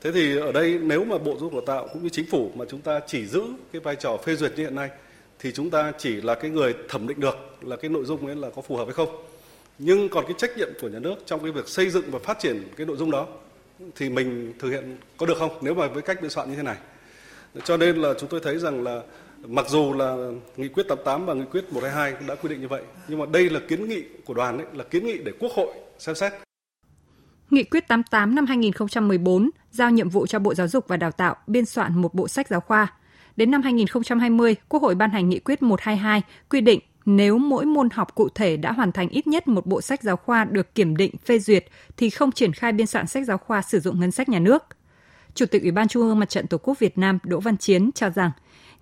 Thế 0.00 0.12
thì 0.12 0.38
ở 0.38 0.52
đây 0.52 0.78
nếu 0.82 1.04
mà 1.04 1.18
Bộ 1.18 1.32
Giáo 1.32 1.40
dục 1.40 1.52
Đào 1.52 1.62
tạo 1.66 1.88
cũng 1.92 2.02
như 2.02 2.08
chính 2.08 2.26
phủ 2.30 2.50
mà 2.54 2.64
chúng 2.68 2.80
ta 2.80 3.00
chỉ 3.06 3.26
giữ 3.26 3.42
cái 3.72 3.80
vai 3.80 3.96
trò 3.96 4.16
phê 4.16 4.36
duyệt 4.36 4.52
như 4.56 4.62
hiện 4.62 4.74
nay 4.74 4.90
thì 5.38 5.52
chúng 5.52 5.70
ta 5.70 5.92
chỉ 5.98 6.20
là 6.20 6.34
cái 6.34 6.50
người 6.50 6.74
thẩm 6.88 7.08
định 7.08 7.20
được 7.20 7.36
là 7.60 7.76
cái 7.76 7.88
nội 7.88 8.04
dung 8.04 8.26
ấy 8.26 8.36
là 8.36 8.50
có 8.56 8.62
phù 8.62 8.76
hợp 8.76 8.84
hay 8.84 8.94
không. 8.94 9.08
Nhưng 9.78 10.08
còn 10.08 10.24
cái 10.24 10.34
trách 10.38 10.56
nhiệm 10.56 10.68
của 10.80 10.88
nhà 10.88 10.98
nước 10.98 11.14
trong 11.26 11.42
cái 11.42 11.52
việc 11.52 11.68
xây 11.68 11.90
dựng 11.90 12.04
và 12.10 12.18
phát 12.18 12.38
triển 12.38 12.68
cái 12.76 12.86
nội 12.86 12.96
dung 12.96 13.10
đó 13.10 13.26
thì 13.96 14.10
mình 14.10 14.52
thực 14.58 14.70
hiện 14.70 14.96
có 15.16 15.26
được 15.26 15.38
không 15.38 15.58
nếu 15.60 15.74
mà 15.74 15.86
với 15.86 16.02
cách 16.02 16.22
biên 16.22 16.30
soạn 16.30 16.50
như 16.50 16.56
thế 16.56 16.62
này. 16.62 16.76
Cho 17.64 17.76
nên 17.76 17.96
là 17.96 18.14
chúng 18.20 18.28
tôi 18.28 18.40
thấy 18.40 18.58
rằng 18.58 18.82
là 18.82 19.02
mặc 19.46 19.66
dù 19.68 19.92
là 19.92 20.16
nghị 20.56 20.68
quyết 20.68 20.88
88 20.88 21.26
và 21.26 21.34
nghị 21.34 21.44
quyết 21.44 21.64
122 21.72 22.28
đã 22.28 22.34
quy 22.34 22.48
định 22.48 22.60
như 22.60 22.68
vậy, 22.68 22.82
nhưng 23.08 23.18
mà 23.18 23.26
đây 23.26 23.50
là 23.50 23.60
kiến 23.68 23.88
nghị 23.88 24.04
của 24.24 24.34
đoàn 24.34 24.58
ấy, 24.58 24.66
là 24.72 24.84
kiến 24.84 25.06
nghị 25.06 25.18
để 25.18 25.32
Quốc 25.38 25.52
hội 25.52 25.74
xem 25.98 26.14
xét. 26.14 26.32
Nghị 27.50 27.64
quyết 27.64 27.88
88 27.88 28.34
năm 28.34 28.46
2014 28.46 29.50
giao 29.70 29.90
nhiệm 29.90 30.08
vụ 30.08 30.26
cho 30.26 30.38
Bộ 30.38 30.54
Giáo 30.54 30.68
dục 30.68 30.88
và 30.88 30.96
Đào 30.96 31.10
tạo 31.10 31.36
biên 31.46 31.64
soạn 31.64 32.02
một 32.02 32.14
bộ 32.14 32.28
sách 32.28 32.48
giáo 32.48 32.60
khoa. 32.60 32.92
Đến 33.38 33.50
năm 33.50 33.62
2020, 33.62 34.56
Quốc 34.68 34.82
hội 34.82 34.94
ban 34.94 35.10
hành 35.10 35.28
nghị 35.28 35.38
quyết 35.38 35.62
122 35.62 36.22
quy 36.50 36.60
định 36.60 36.80
nếu 37.06 37.38
mỗi 37.38 37.64
môn 37.64 37.88
học 37.90 38.14
cụ 38.14 38.28
thể 38.28 38.56
đã 38.56 38.72
hoàn 38.72 38.92
thành 38.92 39.08
ít 39.08 39.26
nhất 39.26 39.48
một 39.48 39.66
bộ 39.66 39.80
sách 39.80 40.02
giáo 40.02 40.16
khoa 40.16 40.44
được 40.44 40.74
kiểm 40.74 40.96
định 40.96 41.16
phê 41.24 41.38
duyệt 41.38 41.64
thì 41.96 42.10
không 42.10 42.32
triển 42.32 42.52
khai 42.52 42.72
biên 42.72 42.86
soạn 42.86 43.06
sách 43.06 43.26
giáo 43.26 43.38
khoa 43.38 43.62
sử 43.62 43.80
dụng 43.80 44.00
ngân 44.00 44.10
sách 44.10 44.28
nhà 44.28 44.38
nước. 44.38 44.64
Chủ 45.34 45.46
tịch 45.46 45.62
Ủy 45.62 45.70
ban 45.70 45.88
Trung 45.88 46.02
ương 46.02 46.18
Mặt 46.18 46.28
trận 46.28 46.46
Tổ 46.46 46.58
quốc 46.58 46.78
Việt 46.78 46.98
Nam 46.98 47.18
Đỗ 47.22 47.40
Văn 47.40 47.56
Chiến 47.56 47.90
cho 47.94 48.10
rằng, 48.10 48.30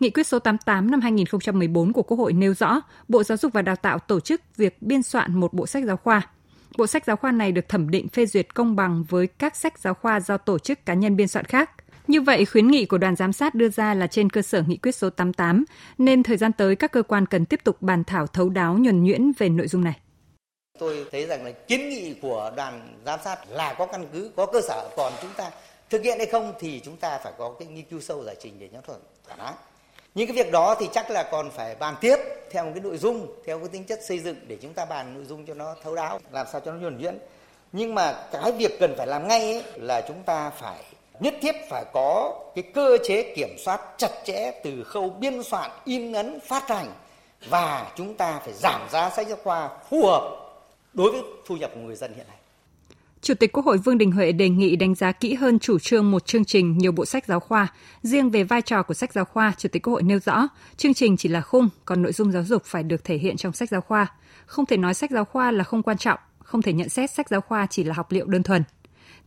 Nghị 0.00 0.10
quyết 0.10 0.26
số 0.26 0.38
88 0.38 0.90
năm 0.90 1.00
2014 1.00 1.92
của 1.92 2.02
Quốc 2.02 2.16
hội 2.16 2.32
nêu 2.32 2.54
rõ 2.54 2.80
Bộ 3.08 3.22
Giáo 3.22 3.38
dục 3.38 3.52
và 3.52 3.62
Đào 3.62 3.76
tạo 3.76 3.98
tổ 3.98 4.20
chức 4.20 4.40
việc 4.56 4.82
biên 4.82 5.02
soạn 5.02 5.40
một 5.40 5.54
bộ 5.54 5.66
sách 5.66 5.84
giáo 5.84 5.96
khoa. 5.96 6.22
Bộ 6.76 6.86
sách 6.86 7.04
giáo 7.06 7.16
khoa 7.16 7.32
này 7.32 7.52
được 7.52 7.68
thẩm 7.68 7.90
định 7.90 8.08
phê 8.08 8.26
duyệt 8.26 8.54
công 8.54 8.76
bằng 8.76 9.04
với 9.08 9.26
các 9.26 9.56
sách 9.56 9.78
giáo 9.78 9.94
khoa 9.94 10.20
do 10.20 10.36
tổ 10.36 10.58
chức 10.58 10.86
cá 10.86 10.94
nhân 10.94 11.16
biên 11.16 11.28
soạn 11.28 11.44
khác. 11.44 11.70
Như 12.06 12.20
vậy, 12.20 12.44
khuyến 12.44 12.68
nghị 12.68 12.86
của 12.86 12.98
đoàn 12.98 13.16
giám 13.16 13.32
sát 13.32 13.54
đưa 13.54 13.68
ra 13.68 13.94
là 13.94 14.06
trên 14.06 14.30
cơ 14.30 14.42
sở 14.42 14.62
nghị 14.66 14.76
quyết 14.76 14.92
số 14.92 15.10
88, 15.10 15.64
nên 15.98 16.22
thời 16.22 16.36
gian 16.36 16.52
tới 16.52 16.76
các 16.76 16.92
cơ 16.92 17.02
quan 17.02 17.26
cần 17.26 17.44
tiếp 17.44 17.60
tục 17.64 17.76
bàn 17.82 18.04
thảo 18.04 18.26
thấu 18.26 18.48
đáo 18.48 18.76
nhuần 18.78 19.04
nhuyễn 19.04 19.32
về 19.38 19.48
nội 19.48 19.68
dung 19.68 19.84
này. 19.84 19.94
Tôi 20.78 21.06
thấy 21.12 21.26
rằng 21.26 21.44
là 21.44 21.50
kiến 21.50 21.88
nghị 21.88 22.14
của 22.22 22.52
đoàn 22.56 22.96
giám 23.06 23.20
sát 23.24 23.38
là 23.50 23.74
có 23.78 23.86
căn 23.86 24.06
cứ, 24.12 24.30
có 24.36 24.46
cơ 24.46 24.60
sở, 24.60 24.88
còn 24.96 25.12
chúng 25.22 25.30
ta 25.36 25.50
thực 25.90 26.02
hiện 26.02 26.18
hay 26.18 26.26
không 26.26 26.54
thì 26.60 26.80
chúng 26.84 26.96
ta 26.96 27.18
phải 27.24 27.32
có 27.38 27.54
cái 27.58 27.68
nghiên 27.68 27.84
cứu 27.84 28.00
sâu 28.00 28.24
giải 28.24 28.36
trình 28.40 28.56
để 28.58 28.68
nhắc 28.72 28.84
thuận 28.86 29.00
thỏa 29.28 29.36
đáng. 29.36 29.54
Những 30.14 30.26
cái 30.26 30.36
việc 30.36 30.52
đó 30.52 30.76
thì 30.80 30.88
chắc 30.92 31.10
là 31.10 31.28
còn 31.32 31.50
phải 31.50 31.74
bàn 31.74 31.94
tiếp 32.00 32.16
theo 32.50 32.64
một 32.64 32.70
cái 32.74 32.82
nội 32.82 32.98
dung, 32.98 33.26
theo 33.46 33.58
cái 33.58 33.68
tính 33.68 33.84
chất 33.84 33.98
xây 34.08 34.18
dựng 34.18 34.36
để 34.46 34.56
chúng 34.62 34.74
ta 34.74 34.84
bàn 34.84 35.14
nội 35.14 35.24
dung 35.24 35.46
cho 35.46 35.54
nó 35.54 35.74
thấu 35.84 35.94
đáo, 35.94 36.20
làm 36.32 36.46
sao 36.52 36.60
cho 36.64 36.72
nó 36.72 36.78
nhuần 36.78 36.98
nhuyễn. 36.98 37.18
Nhưng 37.72 37.94
mà 37.94 38.28
cái 38.32 38.52
việc 38.52 38.80
cần 38.80 38.94
phải 38.98 39.06
làm 39.06 39.28
ngay 39.28 39.40
ấy 39.40 39.64
là 39.74 40.00
chúng 40.08 40.22
ta 40.22 40.50
phải 40.50 40.84
nhất 41.20 41.34
thiết 41.42 41.54
phải 41.70 41.84
có 41.92 42.34
cái 42.54 42.64
cơ 42.74 42.98
chế 43.04 43.34
kiểm 43.36 43.56
soát 43.64 43.80
chặt 43.98 44.10
chẽ 44.26 44.52
từ 44.64 44.84
khâu 44.84 45.10
biên 45.10 45.42
soạn, 45.42 45.70
in 45.84 46.12
ấn, 46.12 46.40
phát 46.40 46.68
hành 46.68 46.86
và 47.50 47.92
chúng 47.96 48.14
ta 48.14 48.40
phải 48.44 48.54
giảm 48.54 48.80
giá 48.92 49.10
sách 49.10 49.26
giáo 49.28 49.38
khoa 49.44 49.70
phù 49.90 50.06
hợp 50.06 50.36
đối 50.94 51.12
với 51.12 51.22
thu 51.46 51.56
nhập 51.56 51.70
của 51.74 51.80
người 51.80 51.96
dân 51.96 52.14
hiện 52.16 52.26
nay. 52.28 52.36
Chủ 53.22 53.34
tịch 53.34 53.52
Quốc 53.52 53.66
hội 53.66 53.78
Vương 53.78 53.98
Đình 53.98 54.12
Huệ 54.12 54.32
đề 54.32 54.48
nghị 54.48 54.76
đánh 54.76 54.94
giá 54.94 55.12
kỹ 55.12 55.34
hơn 55.34 55.58
chủ 55.58 55.78
trương 55.78 56.10
một 56.10 56.26
chương 56.26 56.44
trình 56.44 56.78
nhiều 56.78 56.92
bộ 56.92 57.04
sách 57.04 57.26
giáo 57.26 57.40
khoa. 57.40 57.68
Riêng 58.02 58.30
về 58.30 58.44
vai 58.44 58.62
trò 58.62 58.82
của 58.82 58.94
sách 58.94 59.12
giáo 59.12 59.24
khoa, 59.24 59.52
Chủ 59.58 59.68
tịch 59.72 59.82
Quốc 59.82 59.92
hội 59.92 60.02
nêu 60.02 60.18
rõ, 60.18 60.48
chương 60.76 60.94
trình 60.94 61.16
chỉ 61.16 61.28
là 61.28 61.40
khung, 61.40 61.68
còn 61.84 62.02
nội 62.02 62.12
dung 62.12 62.32
giáo 62.32 62.44
dục 62.44 62.62
phải 62.64 62.82
được 62.82 63.04
thể 63.04 63.16
hiện 63.16 63.36
trong 63.36 63.52
sách 63.52 63.68
giáo 63.68 63.80
khoa. 63.80 64.06
Không 64.46 64.66
thể 64.66 64.76
nói 64.76 64.94
sách 64.94 65.10
giáo 65.10 65.24
khoa 65.24 65.50
là 65.50 65.64
không 65.64 65.82
quan 65.82 65.98
trọng, 65.98 66.18
không 66.38 66.62
thể 66.62 66.72
nhận 66.72 66.88
xét 66.88 67.10
sách 67.10 67.28
giáo 67.28 67.40
khoa 67.40 67.66
chỉ 67.70 67.84
là 67.84 67.94
học 67.94 68.12
liệu 68.12 68.26
đơn 68.26 68.42
thuần. 68.42 68.62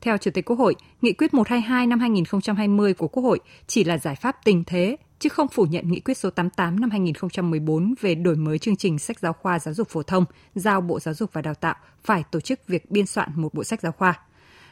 Theo 0.02 0.18
Chủ 0.18 0.32
tịch 0.32 0.46
Quốc 0.46 0.60
hội, 0.60 0.76
Nghị 1.02 1.14
quyết 1.14 1.34
122 1.34 1.88
năm 1.88 2.00
2020 2.00 2.94
của 2.94 3.08
Quốc 3.08 3.24
hội 3.24 3.40
chỉ 3.68 3.84
là 3.84 3.98
giải 3.98 4.16
pháp 4.16 4.36
tình 4.46 4.64
thế, 4.64 4.98
chứ 5.20 5.30
không 5.30 5.48
phủ 5.48 5.66
nhận 5.66 5.92
Nghị 5.92 6.00
quyết 6.00 6.18
số 6.18 6.30
88 6.30 6.80
năm 6.80 6.90
2014 6.90 7.94
về 8.02 8.16
đổi 8.16 8.36
mới 8.36 8.60
chương 8.60 8.76
trình 8.76 9.00
sách 9.00 9.20
giáo 9.20 9.34
khoa 9.34 9.60
giáo 9.60 9.74
dục 9.74 9.90
phổ 9.90 10.04
thông, 10.04 10.26
giao 10.56 10.82
Bộ 10.82 11.00
Giáo 11.00 11.14
dục 11.14 11.34
và 11.34 11.42
Đào 11.42 11.54
tạo 11.54 11.76
phải 12.04 12.24
tổ 12.32 12.40
chức 12.40 12.68
việc 12.68 12.92
biên 12.92 13.06
soạn 13.06 13.30
một 13.36 13.54
bộ 13.54 13.64
sách 13.64 13.82
giáo 13.82 13.92
khoa. 13.92 14.20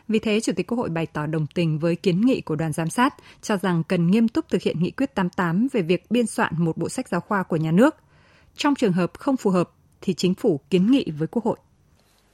Vì 0.07 0.19
thế, 0.19 0.39
Chủ 0.39 0.51
tịch 0.55 0.67
Quốc 0.67 0.77
hội 0.77 0.89
bày 0.89 1.05
tỏ 1.05 1.25
đồng 1.25 1.47
tình 1.47 1.79
với 1.79 1.95
kiến 1.95 2.21
nghị 2.21 2.41
của 2.41 2.55
đoàn 2.55 2.73
giám 2.73 2.89
sát, 2.89 3.15
cho 3.41 3.57
rằng 3.57 3.83
cần 3.83 4.07
nghiêm 4.07 4.27
túc 4.27 4.49
thực 4.49 4.61
hiện 4.61 4.79
nghị 4.79 4.91
quyết 4.91 5.15
88 5.15 5.67
về 5.71 5.81
việc 5.81 6.11
biên 6.11 6.27
soạn 6.27 6.53
một 6.57 6.77
bộ 6.77 6.89
sách 6.89 7.07
giáo 7.07 7.21
khoa 7.21 7.43
của 7.43 7.55
nhà 7.55 7.71
nước. 7.71 7.95
Trong 8.55 8.75
trường 8.75 8.93
hợp 8.93 9.11
không 9.19 9.37
phù 9.37 9.49
hợp, 9.49 9.71
thì 10.01 10.13
chính 10.13 10.33
phủ 10.33 10.59
kiến 10.69 10.91
nghị 10.91 11.05
với 11.17 11.27
Quốc 11.27 11.45
hội. 11.45 11.57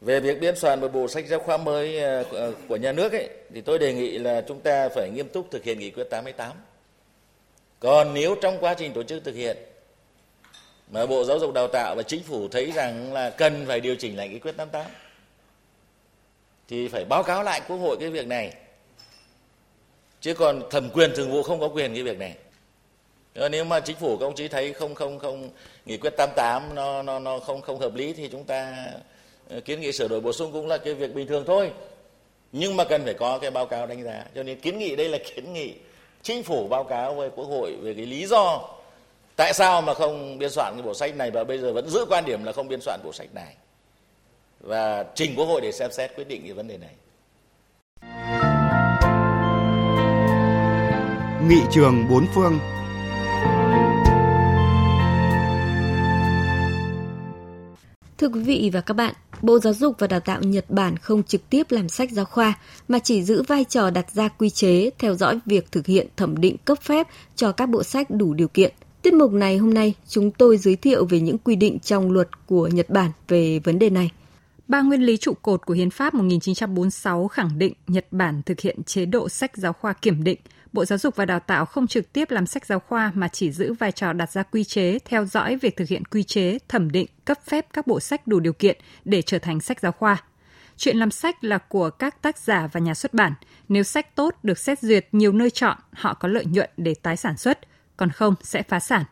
Về 0.04 0.20
việc 0.20 0.40
biên 0.40 0.56
soạn 0.56 0.82
một 0.82 0.94
bộ 0.94 1.08
sách 1.08 1.26
giáo 1.28 1.40
khoa 1.40 1.58
mới 1.58 2.00
ờ, 2.00 2.24
ờ, 2.24 2.54
của 2.68 2.76
nhà 2.76 2.92
nước 2.92 3.12
ấy, 3.12 3.30
thì 3.54 3.62
tôi 3.62 3.80
đề 3.80 3.94
nghị 3.94 4.18
là 4.18 4.44
chúng 4.48 4.60
ta 4.60 4.90
phải 4.90 5.10
nghiêm 5.10 5.30
túc 5.30 5.52
thực 5.52 5.64
hiện 5.64 5.80
nghị 5.80 5.92
quyết 5.92 6.04
88. 6.10 6.52
Còn 7.80 8.14
nếu 8.14 8.36
trong 8.42 8.58
quá 8.60 8.74
trình 8.74 8.94
tổ 8.94 9.04
chức 9.04 9.24
thực 9.24 9.36
hiện 9.36 9.58
mà 10.92 11.06
Bộ 11.06 11.24
Giáo 11.24 11.40
dục 11.40 11.54
Đào 11.54 11.68
tạo 11.68 11.96
và 11.96 12.04
Chính 12.04 12.24
phủ 12.24 12.48
thấy 12.48 12.72
rằng 12.72 13.14
là 13.14 13.30
cần 13.30 13.66
phải 13.68 13.80
điều 13.80 13.96
chỉnh 13.96 14.18
lại 14.18 14.30
nghị 14.30 14.40
quyết 14.40 14.58
88 14.58 14.92
thì 16.68 16.88
phải 16.88 17.06
báo 17.06 17.24
cáo 17.24 17.44
lại 17.44 17.62
Quốc 17.68 17.78
hội 17.78 17.98
cái 18.00 18.10
việc 18.10 18.28
này. 18.28 18.54
Chứ 20.22 20.34
còn 20.34 20.70
thẩm 20.70 20.90
quyền 20.90 21.12
thường 21.16 21.32
vụ 21.32 21.44
không 21.44 21.60
có 21.60 21.68
quyền 21.68 21.94
cái 21.94 22.04
việc 22.04 22.18
này. 22.18 22.36
Ờ, 23.36 23.50
nếu 23.50 23.66
mà 23.66 23.80
chính 23.80 23.98
phủ 23.98 24.18
các 24.18 24.26
ông 24.26 24.36
chí 24.36 24.48
thấy 24.48 24.74
không 24.74 24.96
không 24.96 25.20
không 25.20 25.50
nghị 25.86 25.98
quyết 25.98 26.14
88 26.18 26.76
nó 26.76 27.04
nó 27.04 27.20
nó 27.20 27.40
không 27.40 27.62
không 27.62 27.80
hợp 27.80 27.96
lý 27.96 28.14
thì 28.14 28.30
chúng 28.32 28.44
ta 28.44 28.88
kiến 29.66 29.82
nghị 29.82 29.92
sửa 29.92 30.08
đổi 30.08 30.22
bổ 30.22 30.34
sung 30.34 30.52
cũng 30.52 30.68
là 30.68 30.78
cái 30.78 30.94
việc 30.94 31.16
bình 31.16 31.28
thường 31.28 31.44
thôi. 31.48 31.72
Nhưng 32.52 32.78
mà 32.78 32.84
cần 32.84 33.04
phải 33.04 33.14
có 33.14 33.40
cái 33.40 33.52
báo 33.52 33.66
cáo 33.66 33.88
đánh 33.88 34.04
giá. 34.04 34.26
Cho 34.36 34.44
nên 34.44 34.60
kiến 34.60 34.80
nghị 34.80 34.96
đây 34.96 35.10
là 35.10 35.18
kiến 35.36 35.54
nghị 35.54 35.74
chính 36.22 36.44
phủ 36.44 36.68
báo 36.68 36.84
cáo 36.84 37.16
với 37.16 37.30
quốc 37.36 37.46
hội 37.46 37.76
về 37.82 37.94
cái 37.94 38.06
lý 38.06 38.26
do 38.26 38.70
tại 39.36 39.54
sao 39.54 39.82
mà 39.82 39.94
không 39.94 40.38
biên 40.38 40.50
soạn 40.50 40.74
cái 40.74 40.84
bộ 40.84 40.94
sách 40.94 41.16
này 41.16 41.32
và 41.32 41.44
bây 41.44 41.58
giờ 41.58 41.74
vẫn 41.74 41.90
giữ 41.90 42.06
quan 42.10 42.26
điểm 42.26 42.44
là 42.44 42.52
không 42.52 42.68
biên 42.68 42.82
soạn 42.82 43.00
bộ 43.04 43.14
sách 43.14 43.34
này. 43.34 43.56
Và 44.60 45.06
trình 45.16 45.34
Quốc 45.38 45.46
hội 45.46 45.62
để 45.62 45.72
xem 45.72 45.92
xét 45.92 46.16
quyết 46.16 46.28
định 46.28 46.42
cái 46.44 46.54
vấn 46.54 46.68
đề 46.68 46.78
này. 46.78 46.94
Nghị 51.50 51.62
trường 51.72 52.08
bốn 52.10 52.26
phương. 52.36 52.60
Thưa 58.18 58.30
quý 58.30 58.44
vị 58.44 58.70
và 58.74 58.82
các 58.82 58.94
bạn, 58.94 59.14
Bộ 59.44 59.60
Giáo 59.60 59.74
dục 59.74 59.96
và 60.00 60.08
Đào 60.08 60.20
tạo 60.20 60.42
Nhật 60.42 60.66
Bản 60.70 60.98
không 60.98 61.24
trực 61.24 61.50
tiếp 61.50 61.68
làm 61.70 61.90
sách 61.90 62.12
giáo 62.12 62.26
khoa 62.26 62.54
mà 62.88 63.00
chỉ 63.00 63.24
giữ 63.24 63.44
vai 63.48 63.64
trò 63.64 63.90
đặt 63.90 64.12
ra 64.12 64.28
quy 64.28 64.50
chế, 64.50 64.90
theo 65.00 65.16
dõi 65.16 65.40
việc 65.46 65.72
thực 65.72 65.86
hiện 65.86 66.08
thẩm 66.18 66.42
định 66.42 66.58
cấp 66.66 66.78
phép 66.82 67.08
cho 67.36 67.52
các 67.52 67.66
bộ 67.66 67.84
sách 67.84 68.08
đủ 68.10 68.34
điều 68.34 68.48
kiện. 68.48 68.74
Tiết 69.02 69.14
mục 69.14 69.32
này 69.32 69.58
hôm 69.58 69.74
nay 69.74 69.94
chúng 70.08 70.32
tôi 70.32 70.58
giới 70.58 70.76
thiệu 70.76 71.06
về 71.06 71.20
những 71.20 71.38
quy 71.38 71.56
định 71.56 71.80
trong 71.80 72.12
luật 72.12 72.46
của 72.46 72.68
Nhật 72.68 72.90
Bản 72.90 73.12
về 73.28 73.60
vấn 73.60 73.80
đề 73.80 73.90
này. 73.90 74.12
Ba 74.68 74.82
nguyên 74.82 75.02
lý 75.02 75.18
trụ 75.18 75.34
cột 75.42 75.66
của 75.66 75.74
Hiến 75.74 75.90
pháp 75.90 76.14
1946 76.14 77.28
khẳng 77.28 77.60
định 77.60 77.74
Nhật 77.88 78.06
Bản 78.12 78.42
thực 78.46 78.60
hiện 78.60 78.84
chế 78.84 79.06
độ 79.06 79.30
sách 79.30 79.58
giáo 79.58 79.74
khoa 79.74 79.94
kiểm 79.94 80.24
định. 80.24 80.40
Bộ 80.74 80.86
Giáo 80.86 81.00
dục 81.00 81.16
và 81.16 81.26
Đào 81.26 81.40
tạo 81.40 81.66
không 81.66 81.88
trực 81.88 82.14
tiếp 82.14 82.32
làm 82.32 82.46
sách 82.46 82.66
giáo 82.66 82.80
khoa 82.80 83.12
mà 83.16 83.28
chỉ 83.28 83.52
giữ 83.52 83.74
vai 83.74 83.92
trò 83.92 84.14
đặt 84.14 84.32
ra 84.32 84.44
quy 84.44 84.64
chế, 84.64 85.00
theo 85.00 85.26
dõi 85.26 85.56
việc 85.56 85.78
thực 85.78 85.88
hiện 85.88 86.06
quy 86.06 86.24
chế, 86.24 86.58
thẩm 86.68 86.92
định, 86.92 87.08
cấp 87.26 87.38
phép 87.46 87.66
các 87.74 87.88
bộ 87.88 88.00
sách 88.00 88.28
đủ 88.28 88.40
điều 88.40 88.54
kiện 88.54 88.78
để 89.06 89.22
trở 89.22 89.40
thành 89.40 89.62
sách 89.62 89.80
giáo 89.80 89.92
khoa. 89.92 90.24
Chuyện 90.78 90.98
làm 90.98 91.12
sách 91.12 91.44
là 91.44 91.58
của 91.58 91.90
các 91.90 92.22
tác 92.22 92.38
giả 92.38 92.68
và 92.72 92.80
nhà 92.80 92.94
xuất 92.94 93.14
bản. 93.14 93.34
Nếu 93.70 93.84
sách 93.84 94.16
tốt 94.16 94.36
được 94.44 94.60
xét 94.60 94.80
duyệt 94.80 95.08
nhiều 95.12 95.32
nơi 95.32 95.50
chọn, 95.50 95.78
họ 95.92 96.14
có 96.14 96.28
lợi 96.28 96.46
nhuận 96.46 96.70
để 96.78 96.94
tái 97.02 97.18
sản 97.18 97.38
xuất, 97.38 97.60
còn 97.98 98.10
không 98.10 98.36
sẽ 98.42 98.64
phá 98.64 98.80
sản. 98.80 99.04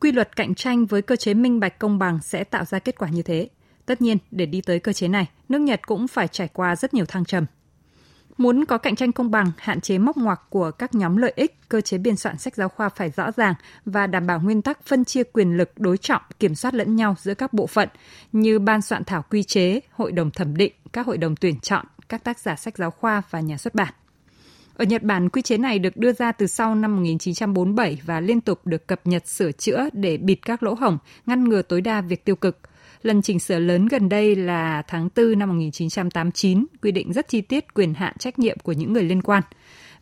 Quy 0.00 0.12
luật 0.12 0.36
cạnh 0.36 0.54
tranh 0.54 0.86
với 0.86 1.02
cơ 1.02 1.16
chế 1.16 1.34
minh 1.34 1.60
bạch 1.60 1.78
công 1.78 1.98
bằng 1.98 2.18
sẽ 2.22 2.44
tạo 2.44 2.64
ra 2.64 2.78
kết 2.78 2.98
quả 2.98 3.08
như 3.08 3.22
thế. 3.22 3.48
Tất 3.86 4.00
nhiên, 4.02 4.18
để 4.30 4.46
đi 4.46 4.60
tới 4.60 4.78
cơ 4.78 4.92
chế 4.92 5.08
này, 5.08 5.28
nước 5.48 5.58
Nhật 5.58 5.86
cũng 5.86 6.08
phải 6.08 6.28
trải 6.28 6.48
qua 6.48 6.76
rất 6.76 6.94
nhiều 6.94 7.04
thăng 7.04 7.24
trầm. 7.24 7.46
Muốn 8.38 8.64
có 8.64 8.78
cạnh 8.78 8.96
tranh 8.96 9.12
công 9.12 9.30
bằng, 9.30 9.52
hạn 9.58 9.80
chế 9.80 9.98
móc 9.98 10.16
ngoặc 10.16 10.40
của 10.50 10.70
các 10.70 10.94
nhóm 10.94 11.16
lợi 11.16 11.32
ích, 11.36 11.58
cơ 11.68 11.80
chế 11.80 11.98
biên 11.98 12.16
soạn 12.16 12.38
sách 12.38 12.54
giáo 12.54 12.68
khoa 12.68 12.88
phải 12.88 13.10
rõ 13.16 13.30
ràng 13.30 13.54
và 13.84 14.06
đảm 14.06 14.26
bảo 14.26 14.40
nguyên 14.40 14.62
tắc 14.62 14.86
phân 14.86 15.04
chia 15.04 15.22
quyền 15.22 15.56
lực 15.56 15.70
đối 15.76 15.98
trọng, 15.98 16.22
kiểm 16.38 16.54
soát 16.54 16.74
lẫn 16.74 16.96
nhau 16.96 17.14
giữa 17.18 17.34
các 17.34 17.52
bộ 17.52 17.66
phận 17.66 17.88
như 18.32 18.58
ban 18.58 18.82
soạn 18.82 19.04
thảo 19.04 19.24
quy 19.30 19.42
chế, 19.42 19.80
hội 19.92 20.12
đồng 20.12 20.30
thẩm 20.30 20.56
định, 20.56 20.72
các 20.92 21.06
hội 21.06 21.18
đồng 21.18 21.36
tuyển 21.36 21.60
chọn, 21.60 21.86
các 22.08 22.24
tác 22.24 22.38
giả 22.38 22.56
sách 22.56 22.76
giáo 22.76 22.90
khoa 22.90 23.22
và 23.30 23.40
nhà 23.40 23.56
xuất 23.56 23.74
bản. 23.74 23.92
Ở 24.76 24.84
Nhật 24.84 25.02
Bản, 25.02 25.28
quy 25.28 25.42
chế 25.42 25.58
này 25.58 25.78
được 25.78 25.96
đưa 25.96 26.12
ra 26.12 26.32
từ 26.32 26.46
sau 26.46 26.74
năm 26.74 26.96
1947 26.96 27.98
và 28.06 28.20
liên 28.20 28.40
tục 28.40 28.66
được 28.66 28.86
cập 28.86 29.00
nhật 29.04 29.28
sửa 29.28 29.52
chữa 29.52 29.88
để 29.92 30.16
bịt 30.16 30.38
các 30.42 30.62
lỗ 30.62 30.74
hổng, 30.74 30.98
ngăn 31.26 31.44
ngừa 31.44 31.62
tối 31.62 31.80
đa 31.80 32.00
việc 32.00 32.24
tiêu 32.24 32.36
cực. 32.36 32.58
Lần 33.02 33.22
chỉnh 33.22 33.38
sửa 33.38 33.58
lớn 33.58 33.86
gần 33.86 34.08
đây 34.08 34.36
là 34.36 34.82
tháng 34.88 35.08
4 35.16 35.38
năm 35.38 35.48
1989, 35.48 36.66
quy 36.82 36.92
định 36.92 37.12
rất 37.12 37.28
chi 37.28 37.40
tiết 37.40 37.74
quyền 37.74 37.94
hạn 37.94 38.14
trách 38.18 38.38
nhiệm 38.38 38.58
của 38.58 38.72
những 38.72 38.92
người 38.92 39.02
liên 39.02 39.22
quan. 39.22 39.42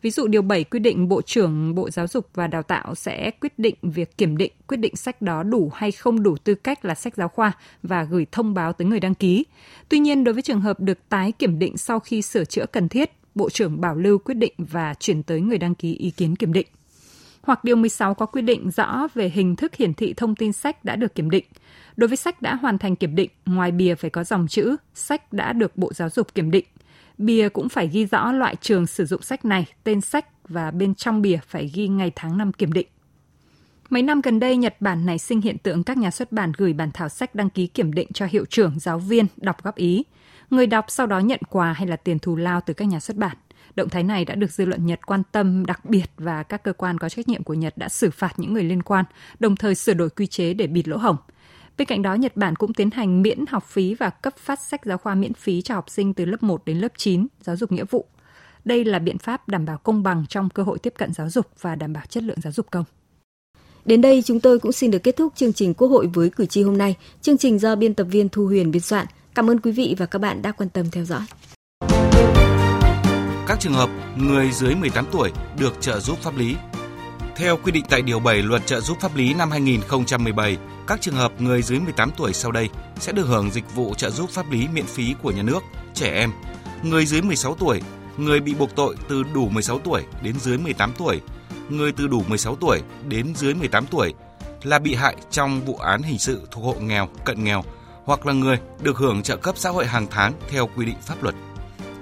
Ví 0.03 0.11
dụ 0.11 0.27
điều 0.27 0.43
7 0.43 0.65
quy 0.65 0.79
định 0.79 1.09
Bộ 1.09 1.23
trưởng 1.23 1.75
Bộ 1.75 1.91
Giáo 1.91 2.07
dục 2.07 2.29
và 2.35 2.47
Đào 2.47 2.63
tạo 2.63 2.95
sẽ 2.95 3.31
quyết 3.41 3.59
định 3.59 3.75
việc 3.83 4.19
kiểm 4.19 4.37
định 4.37 4.53
quyết 4.67 4.77
định 4.77 4.97
sách 4.97 5.23
đó 5.23 5.43
đủ 5.43 5.71
hay 5.75 5.93
không 5.93 6.23
đủ 6.23 6.37
tư 6.37 6.55
cách 6.55 6.85
là 6.85 6.95
sách 6.95 7.17
giáo 7.17 7.29
khoa 7.29 7.53
và 7.83 8.05
gửi 8.05 8.27
thông 8.33 8.55
báo 8.55 8.73
tới 8.73 8.87
người 8.87 9.01
đăng 9.01 9.15
ký. 9.15 9.45
Tuy 9.89 9.99
nhiên, 9.99 10.25
đối 10.25 10.35
với 10.35 10.43
trường 10.43 10.61
hợp 10.61 10.81
được 10.81 10.99
tái 11.09 11.33
kiểm 11.33 11.59
định 11.59 11.77
sau 11.77 12.01
khi 12.01 12.23
sửa 12.23 12.45
chữa 12.45 12.67
cần 12.67 12.89
thiết, 12.89 13.11
Bộ 13.35 13.51
trưởng 13.51 13.81
bảo 13.81 13.95
lưu 13.95 14.19
quyết 14.19 14.35
định 14.35 14.53
và 14.59 14.95
chuyển 14.95 15.23
tới 15.23 15.41
người 15.41 15.59
đăng 15.59 15.75
ký 15.75 15.95
ý 15.95 16.11
kiến 16.11 16.37
kiểm 16.37 16.53
định. 16.53 16.67
Hoặc 17.47 17.65
điều 17.65 17.77
16 17.77 18.15
có 18.15 18.27
quy 18.27 18.43
định 18.43 18.71
rõ 18.71 19.09
về 19.15 19.29
hình 19.29 19.57
thức 19.57 19.75
hiển 19.75 19.95
thị 19.95 20.15
thông 20.17 20.35
tin 20.35 20.53
sách 20.53 20.85
đã 20.85 20.97
được 20.97 21.15
kiểm 21.15 21.31
định. 21.31 21.45
Đối 21.97 22.09
với 22.09 22.17
sách 22.17 22.43
đã 22.43 22.55
hoàn 22.55 22.79
thành 22.79 22.97
kiểm 22.97 23.15
định, 23.15 23.31
ngoài 23.47 23.73
bìa 23.73 23.95
phải 23.95 24.11
có 24.11 24.25
dòng 24.25 24.49
chữ 24.49 24.77
sách 24.95 25.33
đã 25.33 25.53
được 25.53 25.77
Bộ 25.77 25.93
Giáo 25.93 26.11
dục 26.11 26.35
kiểm 26.35 26.51
định. 26.51 26.65
Bìa 27.19 27.49
cũng 27.49 27.69
phải 27.69 27.89
ghi 27.89 28.07
rõ 28.07 28.33
loại 28.33 28.57
trường 28.61 28.87
sử 28.87 29.05
dụng 29.05 29.23
sách 29.23 29.45
này, 29.45 29.67
tên 29.85 30.01
sách 30.01 30.27
và 30.49 30.71
bên 30.71 30.95
trong 30.95 31.23
bìa 31.23 31.39
phải 31.49 31.71
ghi 31.75 31.89
ngày 31.89 32.13
tháng 32.15 32.39
năm 32.39 32.53
kiểm 32.53 32.73
định. 32.73 32.87
Mấy 33.91 34.03
năm 34.03 34.21
gần 34.21 34.41
đây, 34.41 34.57
Nhật 34.57 34.77
Bản 34.81 35.07
nảy 35.07 35.19
sinh 35.19 35.41
hiện 35.41 35.59
tượng 35.59 35.85
các 35.85 35.97
nhà 35.97 36.11
xuất 36.11 36.33
bản 36.33 36.53
gửi 36.57 36.73
bản 36.73 36.91
thảo 36.95 37.09
sách 37.09 37.35
đăng 37.35 37.51
ký 37.51 37.67
kiểm 37.67 37.93
định 37.93 38.09
cho 38.15 38.27
hiệu 38.27 38.45
trưởng, 38.45 38.79
giáo 38.79 38.99
viên 38.99 39.27
đọc 39.37 39.63
góp 39.63 39.77
ý. 39.77 40.05
Người 40.51 40.67
đọc 40.67 40.85
sau 40.89 41.07
đó 41.07 41.19
nhận 41.19 41.41
quà 41.51 41.73
hay 41.73 41.87
là 41.87 41.97
tiền 41.97 42.19
thù 42.19 42.37
lao 42.37 42.61
từ 42.61 42.75
các 42.75 42.85
nhà 42.85 43.01
xuất 43.01 43.17
bản. 43.17 43.37
Động 43.77 43.89
thái 43.89 44.03
này 44.03 44.25
đã 44.25 44.35
được 44.35 44.51
dư 44.51 44.65
luận 44.65 44.87
Nhật 44.87 45.07
quan 45.07 45.23
tâm 45.33 45.67
đặc 45.67 45.85
biệt 45.85 46.11
và 46.17 46.43
các 46.43 46.63
cơ 46.63 46.73
quan 46.73 46.99
có 46.99 47.09
trách 47.09 47.29
nhiệm 47.29 47.43
của 47.43 47.55
Nhật 47.55 47.79
đã 47.79 47.89
xử 47.89 48.11
phạt 48.11 48.33
những 48.37 48.53
người 48.53 48.65
liên 48.65 48.83
quan, 48.83 49.05
đồng 49.39 49.57
thời 49.57 49.75
sửa 49.75 49.95
đổi 49.95 50.11
quy 50.11 50.27
chế 50.27 50.55
để 50.55 50.67
bịt 50.67 50.89
lỗ 50.89 50.97
hổng. 50.97 51.17
Bên 51.79 51.87
cạnh 51.87 52.03
đó, 52.03 52.15
Nhật 52.15 52.37
Bản 52.37 52.57
cũng 52.57 52.75
tiến 52.75 52.91
hành 52.91 53.23
miễn 53.23 53.45
học 53.49 53.65
phí 53.67 53.95
và 53.95 54.11
cấp 54.11 54.37
phát 54.39 54.61
sách 54.61 54.85
giáo 54.85 54.99
khoa 54.99 55.15
miễn 55.15 55.35
phí 55.35 55.63
cho 55.63 55.75
học 55.75 55.91
sinh 55.91 56.15
từ 56.15 56.25
lớp 56.25 56.43
1 56.43 56.65
đến 56.65 56.79
lớp 56.79 56.93
9, 56.97 57.27
giáo 57.41 57.57
dục 57.57 57.73
nghĩa 57.73 57.85
vụ. 57.85 58.07
Đây 58.65 58.85
là 58.85 58.99
biện 58.99 59.19
pháp 59.19 59.49
đảm 59.49 59.65
bảo 59.65 59.79
công 59.79 60.03
bằng 60.03 60.25
trong 60.29 60.49
cơ 60.49 60.63
hội 60.63 60.79
tiếp 60.79 60.95
cận 60.99 61.13
giáo 61.13 61.31
dục 61.31 61.47
và 61.61 61.75
đảm 61.75 61.93
bảo 61.93 62.05
chất 62.09 62.23
lượng 62.23 62.41
giáo 62.43 62.53
dục 62.53 62.67
công. 62.71 62.85
Đến 63.85 64.01
đây 64.01 64.23
chúng 64.23 64.41
tôi 64.41 64.59
cũng 64.59 64.73
xin 64.73 64.91
được 64.91 64.99
kết 64.99 65.17
thúc 65.17 65.33
chương 65.37 65.53
trình 65.53 65.75
Quốc 65.75 65.89
hội 65.89 66.07
với 66.07 66.31
cử 66.31 66.47
tri 66.47 66.63
hôm 66.63 66.79
nay. 66.79 66.97
Chương 67.23 67.39
trình 67.39 67.59
do 67.59 67.77
biên 67.77 67.95
tập 67.95 68.05
viên 68.05 68.29
Thu 68.29 68.47
Huyền 68.47 68.71
biên 68.71 68.83
soạn. 68.83 69.07
Cảm 69.35 69.51
ơn 69.51 69.61
quý 69.61 69.73
vị 69.73 69.95
và 69.99 70.07
các 70.07 70.19
bạn 70.19 70.43
đã 70.43 70.53
quan 70.53 70.69
tâm 70.69 70.91
theo 70.91 71.05
dõi. 71.05 71.23
Các 73.47 73.61
trường 73.61 73.73
hợp 73.73 73.91
người 74.17 74.51
dưới 74.53 74.75
18 74.75 75.07
tuổi 75.13 75.33
được 75.59 75.81
trợ 75.81 76.01
giúp 76.01 76.19
pháp 76.23 76.37
lý. 76.37 76.57
Theo 77.37 77.57
quy 77.57 77.73
định 77.73 77.85
tại 77.89 78.03
Điều 78.03 78.21
7 78.21 78.43
Luật 78.43 78.67
trợ 78.67 78.81
giúp 78.81 78.97
pháp 79.01 79.17
lý 79.17 79.35
năm 79.35 79.51
2017, 79.51 80.57
các 80.87 81.01
trường 81.01 81.15
hợp 81.15 81.41
người 81.41 81.63
dưới 81.63 81.81
18 81.81 82.11
tuổi 82.17 82.33
sau 82.33 82.53
đây 82.53 82.69
sẽ 82.97 83.13
được 83.13 83.27
hưởng 83.27 83.51
dịch 83.51 83.75
vụ 83.75 83.95
trợ 83.95 84.11
giúp 84.11 84.31
pháp 84.31 84.51
lý 84.51 84.69
miễn 84.69 84.87
phí 84.87 85.15
của 85.23 85.31
nhà 85.31 85.43
nước, 85.43 85.61
trẻ 85.95 86.13
em, 86.13 86.31
người 86.83 87.07
dưới 87.07 87.23
16 87.23 87.55
tuổi, 87.55 87.81
người 88.17 88.41
bị 88.41 88.55
buộc 88.55 88.77
tội 88.77 88.97
từ 89.09 89.23
đủ 89.35 89.49
16 89.49 89.79
tuổi 89.79 90.03
đến 90.23 90.35
dưới 90.41 90.59
18 90.59 90.93
tuổi, 90.99 91.21
người 91.69 91.93
từ 91.93 92.07
đủ 92.07 92.25
16 92.29 92.57
tuổi 92.57 92.83
đến 93.09 93.35
dưới 93.35 93.55
18 93.55 93.87
tuổi 93.87 94.15
là 94.63 94.79
bị 94.79 94.95
hại 94.95 95.17
trong 95.31 95.61
vụ 95.61 95.77
án 95.77 96.03
hình 96.03 96.19
sự 96.19 96.49
thuộc 96.51 96.65
hộ 96.65 96.75
nghèo, 96.81 97.09
cận 97.25 97.45
nghèo 97.45 97.63
hoặc 98.05 98.27
là 98.27 98.33
người 98.33 98.59
được 98.83 98.97
hưởng 98.97 99.23
trợ 99.23 99.37
cấp 99.37 99.55
xã 99.59 99.71
hội 99.71 99.87
hàng 99.87 100.07
tháng 100.11 100.33
theo 100.49 100.69
quy 100.77 100.87
định 100.87 100.97
pháp 101.03 101.23
luật. 101.23 101.35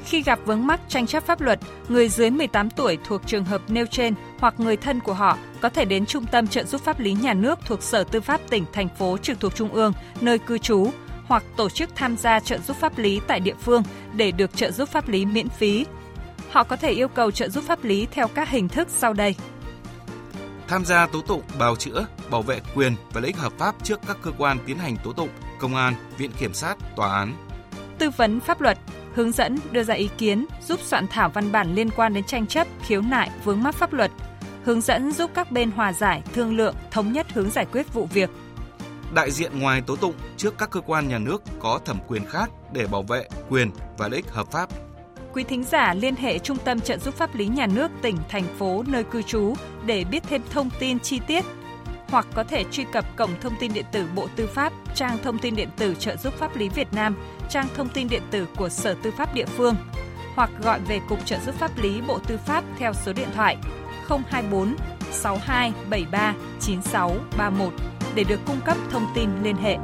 Khi 0.04 0.22
gặp 0.22 0.38
vướng 0.44 0.66
mắc 0.66 0.80
tranh 0.88 1.06
chấp 1.06 1.26
pháp 1.26 1.40
luật, 1.40 1.58
người 1.88 2.08
dưới 2.08 2.30
18 2.30 2.70
tuổi 2.70 2.98
thuộc 3.04 3.26
trường 3.26 3.44
hợp 3.44 3.62
nêu 3.68 3.86
trên 3.86 4.14
hoặc 4.38 4.60
người 4.60 4.76
thân 4.76 5.00
của 5.00 5.12
họ 5.12 5.38
có 5.60 5.68
thể 5.68 5.84
đến 5.84 6.06
Trung 6.06 6.26
tâm 6.26 6.46
trợ 6.46 6.64
giúp 6.64 6.80
pháp 6.80 7.00
lý 7.00 7.12
nhà 7.12 7.34
nước 7.34 7.58
thuộc 7.66 7.82
Sở 7.82 8.04
Tư 8.04 8.20
pháp 8.20 8.40
tỉnh, 8.50 8.64
thành 8.72 8.88
phố 8.98 9.18
trực 9.18 9.40
thuộc 9.40 9.54
Trung 9.54 9.72
ương, 9.72 9.92
nơi 10.20 10.38
cư 10.38 10.58
trú 10.58 10.90
hoặc 11.26 11.42
tổ 11.56 11.68
chức 11.68 11.90
tham 11.94 12.16
gia 12.16 12.40
trợ 12.40 12.58
giúp 12.58 12.76
pháp 12.76 12.98
lý 12.98 13.20
tại 13.26 13.40
địa 13.40 13.54
phương 13.60 13.82
để 14.12 14.30
được 14.30 14.56
trợ 14.56 14.70
giúp 14.70 14.88
pháp 14.88 15.08
lý 15.08 15.26
miễn 15.26 15.48
phí. 15.48 15.86
Họ 16.50 16.64
có 16.64 16.76
thể 16.76 16.90
yêu 16.90 17.08
cầu 17.08 17.30
trợ 17.30 17.48
giúp 17.48 17.64
pháp 17.64 17.84
lý 17.84 18.06
theo 18.10 18.28
các 18.28 18.48
hình 18.48 18.68
thức 18.68 18.88
sau 18.90 19.12
đây. 19.12 19.34
Tham 20.68 20.84
gia 20.84 21.06
tố 21.06 21.20
tụng, 21.20 21.42
bào 21.58 21.76
chữa, 21.76 22.06
bảo 22.30 22.42
vệ 22.42 22.60
quyền 22.74 22.94
và 23.12 23.20
lợi 23.20 23.26
ích 23.26 23.36
hợp 23.36 23.52
pháp 23.58 23.74
trước 23.82 24.00
các 24.06 24.16
cơ 24.22 24.30
quan 24.38 24.58
tiến 24.66 24.78
hành 24.78 24.96
tố 25.04 25.12
tụng, 25.12 25.28
công 25.58 25.76
an, 25.76 25.94
viện 26.18 26.30
kiểm 26.38 26.54
sát, 26.54 26.76
tòa 26.96 27.18
án. 27.18 27.34
Tư 27.98 28.10
vấn 28.10 28.40
pháp 28.40 28.60
luật, 28.60 28.78
hướng 29.14 29.32
dẫn, 29.32 29.58
đưa 29.72 29.82
ra 29.82 29.94
ý 29.94 30.08
kiến, 30.18 30.46
giúp 30.68 30.80
soạn 30.80 31.06
thảo 31.10 31.28
văn 31.28 31.52
bản 31.52 31.74
liên 31.74 31.90
quan 31.90 32.14
đến 32.14 32.24
tranh 32.24 32.46
chấp, 32.46 32.66
khiếu 32.82 33.02
nại, 33.02 33.30
vướng 33.44 33.62
mắc 33.62 33.74
pháp 33.74 33.92
luật, 33.92 34.10
hướng 34.64 34.80
dẫn 34.80 35.12
giúp 35.12 35.30
các 35.34 35.50
bên 35.50 35.70
hòa 35.70 35.92
giải, 35.92 36.22
thương 36.32 36.56
lượng, 36.56 36.74
thống 36.90 37.12
nhất 37.12 37.26
hướng 37.32 37.50
giải 37.50 37.66
quyết 37.72 37.94
vụ 37.94 38.08
việc. 38.12 38.30
Đại 39.14 39.30
diện 39.30 39.60
ngoài 39.60 39.82
tố 39.86 39.96
tụng 39.96 40.14
trước 40.36 40.58
các 40.58 40.70
cơ 40.70 40.80
quan 40.80 41.08
nhà 41.08 41.18
nước 41.18 41.42
có 41.60 41.80
thẩm 41.84 41.98
quyền 42.08 42.26
khác 42.26 42.50
để 42.72 42.86
bảo 42.86 43.02
vệ 43.02 43.28
quyền 43.48 43.70
và 43.98 44.08
lợi 44.08 44.16
ích 44.16 44.30
hợp 44.30 44.52
pháp. 44.52 44.68
Quý 45.32 45.44
thính 45.44 45.64
giả 45.64 45.94
liên 45.94 46.16
hệ 46.16 46.38
Trung 46.38 46.56
tâm 46.64 46.80
trợ 46.80 46.98
giúp 46.98 47.14
pháp 47.14 47.34
lý 47.34 47.46
nhà 47.46 47.66
nước 47.66 47.90
tỉnh, 48.02 48.16
thành 48.28 48.44
phố 48.58 48.84
nơi 48.86 49.04
cư 49.04 49.22
trú 49.22 49.54
để 49.86 50.04
biết 50.04 50.22
thêm 50.28 50.42
thông 50.50 50.70
tin 50.78 50.98
chi 50.98 51.20
tiết 51.26 51.44
hoặc 52.14 52.26
có 52.34 52.44
thể 52.44 52.64
truy 52.70 52.84
cập 52.92 53.16
cổng 53.16 53.30
thông 53.40 53.52
tin 53.60 53.72
điện 53.72 53.84
tử 53.92 54.06
Bộ 54.14 54.28
Tư 54.36 54.46
pháp, 54.46 54.72
trang 54.94 55.18
thông 55.22 55.38
tin 55.38 55.56
điện 55.56 55.68
tử 55.76 55.94
trợ 55.98 56.16
giúp 56.16 56.34
pháp 56.34 56.56
lý 56.56 56.68
Việt 56.68 56.92
Nam, 56.92 57.16
trang 57.48 57.66
thông 57.76 57.88
tin 57.88 58.08
điện 58.08 58.22
tử 58.30 58.46
của 58.56 58.68
Sở 58.68 58.94
Tư 59.02 59.10
pháp 59.10 59.34
địa 59.34 59.46
phương 59.46 59.74
hoặc 60.34 60.50
gọi 60.62 60.80
về 60.80 61.00
Cục 61.08 61.26
trợ 61.26 61.38
giúp 61.46 61.54
pháp 61.54 61.78
lý 61.78 62.00
Bộ 62.00 62.18
Tư 62.18 62.38
pháp 62.46 62.64
theo 62.78 62.92
số 62.92 63.12
điện 63.12 63.28
thoại 63.34 63.56
024 64.08 64.76
6273 65.12 66.34
9631 66.60 67.72
để 68.14 68.24
được 68.24 68.40
cung 68.46 68.60
cấp 68.64 68.76
thông 68.90 69.06
tin 69.14 69.30
liên 69.42 69.56
hệ. 69.56 69.76